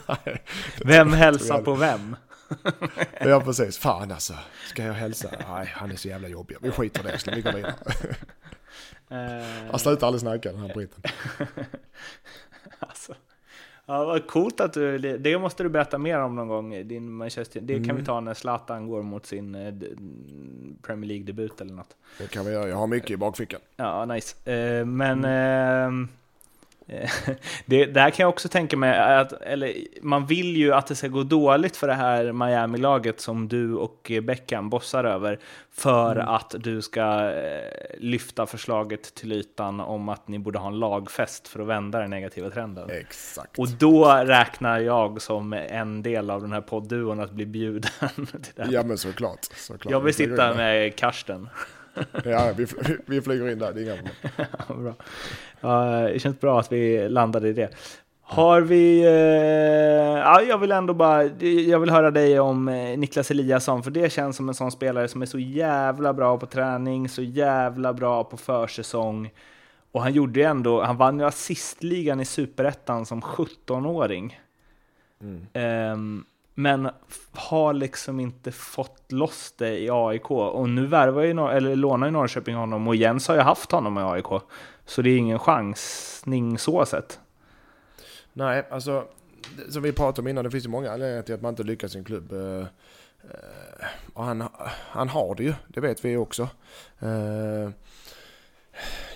[0.08, 0.44] Nej.
[0.86, 2.16] Vem hälsar på vem?
[3.22, 4.34] Ja precis, fan alltså.
[4.70, 5.30] Ska jag hälsa?
[5.50, 6.58] Nej, han är så jävla jobbig.
[6.62, 7.76] Vi skiter i det, så vi går vidare.
[9.12, 11.02] Eh, Han slutar aldrig snacka den här britten.
[12.80, 13.16] Alltså.
[13.86, 17.62] Ja, vad coolt att du, det, måste du berätta mer om någon gång, din Manchester,
[17.62, 17.96] det kan Mm.
[17.98, 19.74] vi ta när Zlatan går mot sin eh,
[20.82, 21.96] Premier League-debut eller något.
[22.18, 23.60] Det kan vi göra, jag har mycket i bakfickan.
[23.76, 24.52] Ja, nice.
[24.54, 26.08] Eh, men eh,
[27.66, 30.96] det, det här kan jag också tänka mig, att, eller man vill ju att det
[30.96, 35.40] ska gå dåligt för det här Miami-laget som du och Beckham bossar över,
[35.72, 40.80] för att du ska eh, lyfta förslaget till ytan om att ni borde ha en
[40.80, 42.90] lagfest för att vända den negativa trenden.
[42.90, 43.60] Exakt.
[43.60, 48.54] Och då räknar jag som en del av den här poddduon att bli bjuden till
[48.56, 48.64] det.
[48.64, 48.72] här.
[48.72, 49.48] Ja men såklart.
[49.56, 49.92] såklart.
[49.92, 51.50] jag vill sitta med Karsten.
[52.26, 52.68] Ja, vi,
[53.06, 53.96] vi flyger in där, det är inga
[54.68, 54.84] problem.
[54.84, 54.94] Bra.
[55.62, 57.70] Ja, det känns bra att vi landade i det.
[58.22, 59.02] Har vi...
[59.06, 61.24] Eh, ja, jag vill ändå bara...
[61.44, 65.08] Jag vill höra dig om eh, Niklas Eliasson, för det känns som en sån spelare
[65.08, 69.32] som är så jävla bra på träning, så jävla bra på försäsong.
[69.92, 70.82] Och han gjorde ju ändå...
[70.82, 74.40] Han vann ju assistligan i Superettan som 17-åring.
[75.54, 76.26] Ehm,
[76.60, 76.90] men
[77.32, 80.32] har liksom inte fått loss det i AIK.
[80.32, 83.72] Och nu värvar ju, Nor- eller lånar ju Norrköping honom och Jens har ju haft
[83.72, 84.42] honom i AIK.
[84.86, 87.20] Så det är ingen chansning så sett.
[88.34, 89.06] Nej, alltså
[89.70, 91.96] som vi pratade om innan, det finns ju många anledningar till att man inte lyckas
[91.96, 92.34] i en klubb.
[92.34, 94.50] Eh, eh, och han,
[94.90, 96.50] han har det ju, det vet vi också.
[97.00, 97.70] Eh,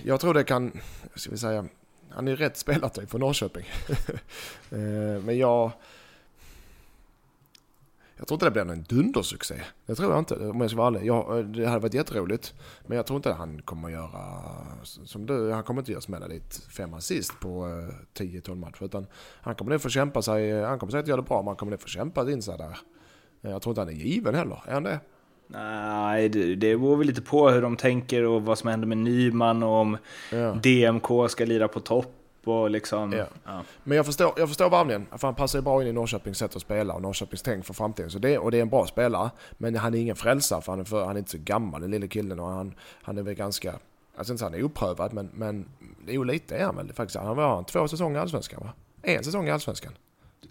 [0.04, 0.80] jag tror det kan,
[1.16, 1.66] ska vi säga,
[2.10, 3.66] han är rätt spelartyp för Norrköping.
[5.26, 5.72] Men jag...
[8.18, 9.56] Jag tror inte det blir någon dundersuccé.
[9.86, 11.06] Det tror jag inte, om jag ska vara ärlig.
[11.06, 12.54] Jag, det hade varit jätteroligt.
[12.88, 14.44] Men jag tror inte han kommer att göra
[14.84, 15.52] som du.
[15.52, 18.84] Han kommer inte göra smälla dit fem assist på eh, 10-12 matcher.
[18.84, 19.08] Utan
[19.42, 20.64] han kommer nog få kämpa sig.
[20.64, 22.78] Han kommer säkert göra det bra, men han kommer nog få kämpa in sig där.
[23.42, 24.62] Eh, Jag tror inte han är given heller.
[24.68, 25.00] Är han det?
[25.48, 28.98] Nej, det, det beror väl lite på hur de tänker och vad som händer med
[28.98, 29.98] Nyman och om
[30.32, 30.54] Ja.
[30.64, 32.16] DMK ska lira på topp
[32.48, 33.12] och liksom...
[33.12, 33.26] Ja.
[33.44, 33.64] Ja.
[33.84, 35.08] Men jag förstår, jag förstår varvningen.
[35.12, 37.74] För han passar ju bra in i Norrköpings sätt att spela och Norrköpings tänk för
[37.74, 38.12] framtiden.
[38.12, 39.30] Så det, och det är en bra spelare.
[39.52, 41.92] Men han är ingen frälsare för han är, för, han är inte så gammal den
[41.92, 42.40] lille killen.
[42.40, 43.80] Och han, han är väl ganska,
[44.16, 45.66] alltså inte så han är oprövad men, men
[46.08, 47.20] jo lite är han väl faktiskt.
[47.20, 48.74] Han var två säsonger i Allsvenskan va?
[49.02, 49.94] En säsong i Allsvenskan.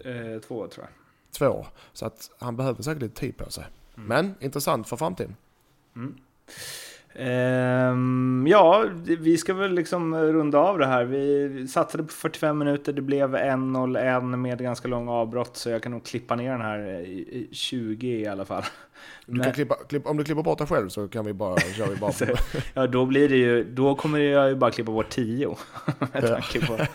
[0.04, 0.88] Eh, två tror jag.
[1.32, 1.66] Två.
[1.92, 3.64] Så att han behöver säkert lite tid på sig.
[3.94, 5.36] Men intressant för framtiden.
[7.14, 11.04] Ehm, ja, vi ska väl liksom runda av det här.
[11.04, 15.92] Vi satsade på 45 minuter, det blev 1.01 med ganska lång avbrott, så jag kan
[15.92, 17.12] nog klippa ner den här i
[17.50, 18.62] i 20 i alla fall.
[19.26, 21.86] Du Men- klippa, klipp, om du klipper bort dig själv så kan vi bara, kör
[21.86, 22.12] vi bara.
[22.12, 22.24] Så,
[22.74, 25.56] ja, då blir det ju, då kommer jag ju bara klippa bort 10.
[26.12, 26.78] med tanke på.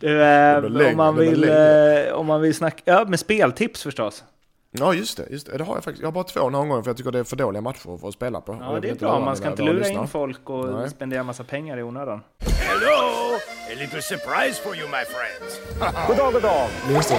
[0.00, 4.24] Du, längre, om, man vill, eh, om man vill snacka, ja med speltips förstås.
[4.70, 6.00] Ja just det, just det, det har jag faktiskt.
[6.00, 8.08] Jag har bara två här omgången för jag tycker det är för dåliga matcher för
[8.08, 8.58] att spela på.
[8.60, 10.90] Ja, det är bra, man ska inte lura in folk och Nej.
[10.90, 12.20] spendera massa pengar i onödan.
[12.38, 13.36] Hello!
[13.70, 15.60] A little surprise for you, my friends.
[16.08, 16.68] God dag, god dag.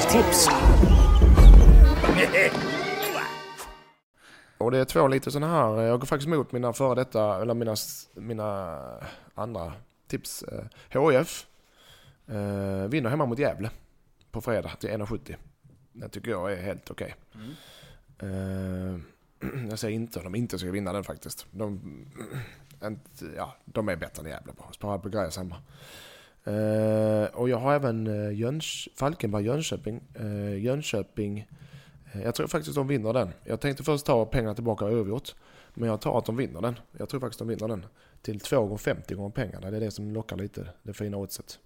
[0.10, 0.50] Tips.
[4.58, 7.54] Och det är två lite sådana här, jag går faktiskt emot mina före detta, eller
[7.54, 7.76] mina,
[8.14, 8.78] mina
[9.36, 9.74] andra
[10.08, 10.43] tips.
[10.43, 11.45] Eh, HIF
[12.28, 13.70] eh, vinner hemma mot Gävle
[14.32, 15.36] på fredag till 1,70.
[16.00, 17.16] Det tycker jag är helt okej.
[18.20, 19.00] Eh,
[19.70, 21.45] jag säger inte att de inte ska vinna den faktiskt.
[21.52, 21.82] De,
[22.84, 24.72] inte, ja, de är bättre än Gävle bara.
[24.72, 25.56] Spara på gräs hemma.
[26.43, 30.04] Eh, och jag har även uh, Jöns, Falkenberg Jönköping.
[30.20, 31.47] Uh, Jönköping
[32.12, 33.30] Eh, Jag tror faktiskt de vinner den.
[33.43, 35.36] Jag tänkte först ta pengarna tillbaka övergjort.
[35.74, 36.80] Men jag tar att de vinner den.
[36.97, 37.86] Jag tror faktiskt de vinner den.
[38.22, 39.72] Till 2 gånger 50 gånger pengarna.
[39.72, 40.70] Det är det som lockar lite.
[40.84, 41.60] Det fina oddset.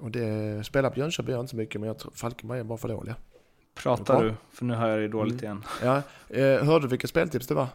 [0.00, 2.78] Och det, spela på Jönköping gör inte så mycket men jag tror Falkenberg är bara
[2.78, 3.16] för dåliga.
[3.74, 4.34] Pratar du?
[4.50, 5.44] För nu hör jag dig dåligt Mm.
[5.44, 5.64] igen.
[6.28, 7.66] Ja, eh, hörde du vilket speltips det var?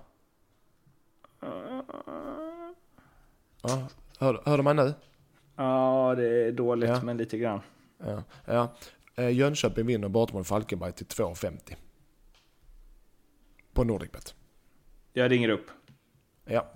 [3.61, 3.87] Ja.
[4.19, 4.93] Hör, hörde man nu?
[5.55, 7.01] Ja, det är dåligt, Ja.
[7.03, 7.61] men lite grann.
[7.97, 8.23] Ja.
[8.45, 8.73] ja.
[9.15, 11.75] Eh, Jönköping vinner borta mot Falkenberg till 2,50.
[13.73, 14.35] På Nordicbet.
[15.13, 15.65] Jag ringer upp.
[16.45, 16.67] Ja.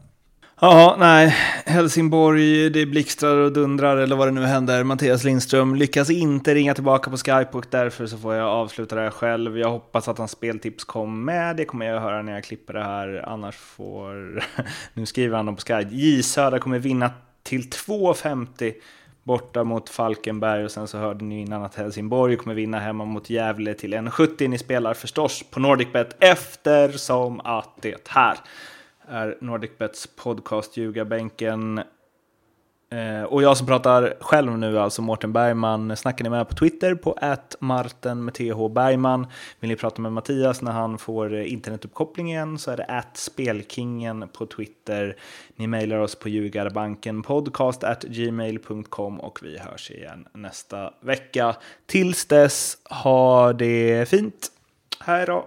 [0.61, 1.35] Ja, nej,
[1.65, 4.83] Helsingborg, det blixtrar och dundrar eller vad det nu händer.
[4.83, 9.01] Mattias Lindström lyckas inte ringa tillbaka på Skype och därför så får jag avsluta det
[9.01, 9.57] här själv.
[9.57, 12.83] Jag hoppas att hans speltips kom med, det kommer jag höra när jag klipper det
[12.83, 13.23] här.
[13.27, 14.43] Annars får,
[14.93, 17.11] nu skriver han dem på Skype, J Södra kommer vinna
[17.43, 18.73] till 2,50
[19.23, 23.29] borta mot Falkenberg och sen så hörde ni innan att Helsingborg kommer vinna hemma mot
[23.29, 24.47] Gävle till 1,70.
[24.47, 28.37] Ni spelar förstås på NordicBet eftersom att det här
[29.09, 31.81] är NordicBets podcast Ljugarbänken.
[32.91, 36.95] Eh, och jag som pratar själv nu, alltså Mårten Bergman, snackar ni med på Twitter
[36.95, 37.17] på
[37.59, 39.27] Marten med TH Bergman.
[39.59, 43.17] Vill ni prata med Mattias när han får internetuppkopplingen internetuppkoppling igen så är det at
[43.17, 45.17] Spelkingen på Twitter.
[45.55, 51.55] Ni mejlar oss på ljugarbanken podcast at gmail.com och vi hörs igen nästa vecka.
[51.85, 54.51] Tills dess, ha det fint.
[54.99, 55.45] Hej då!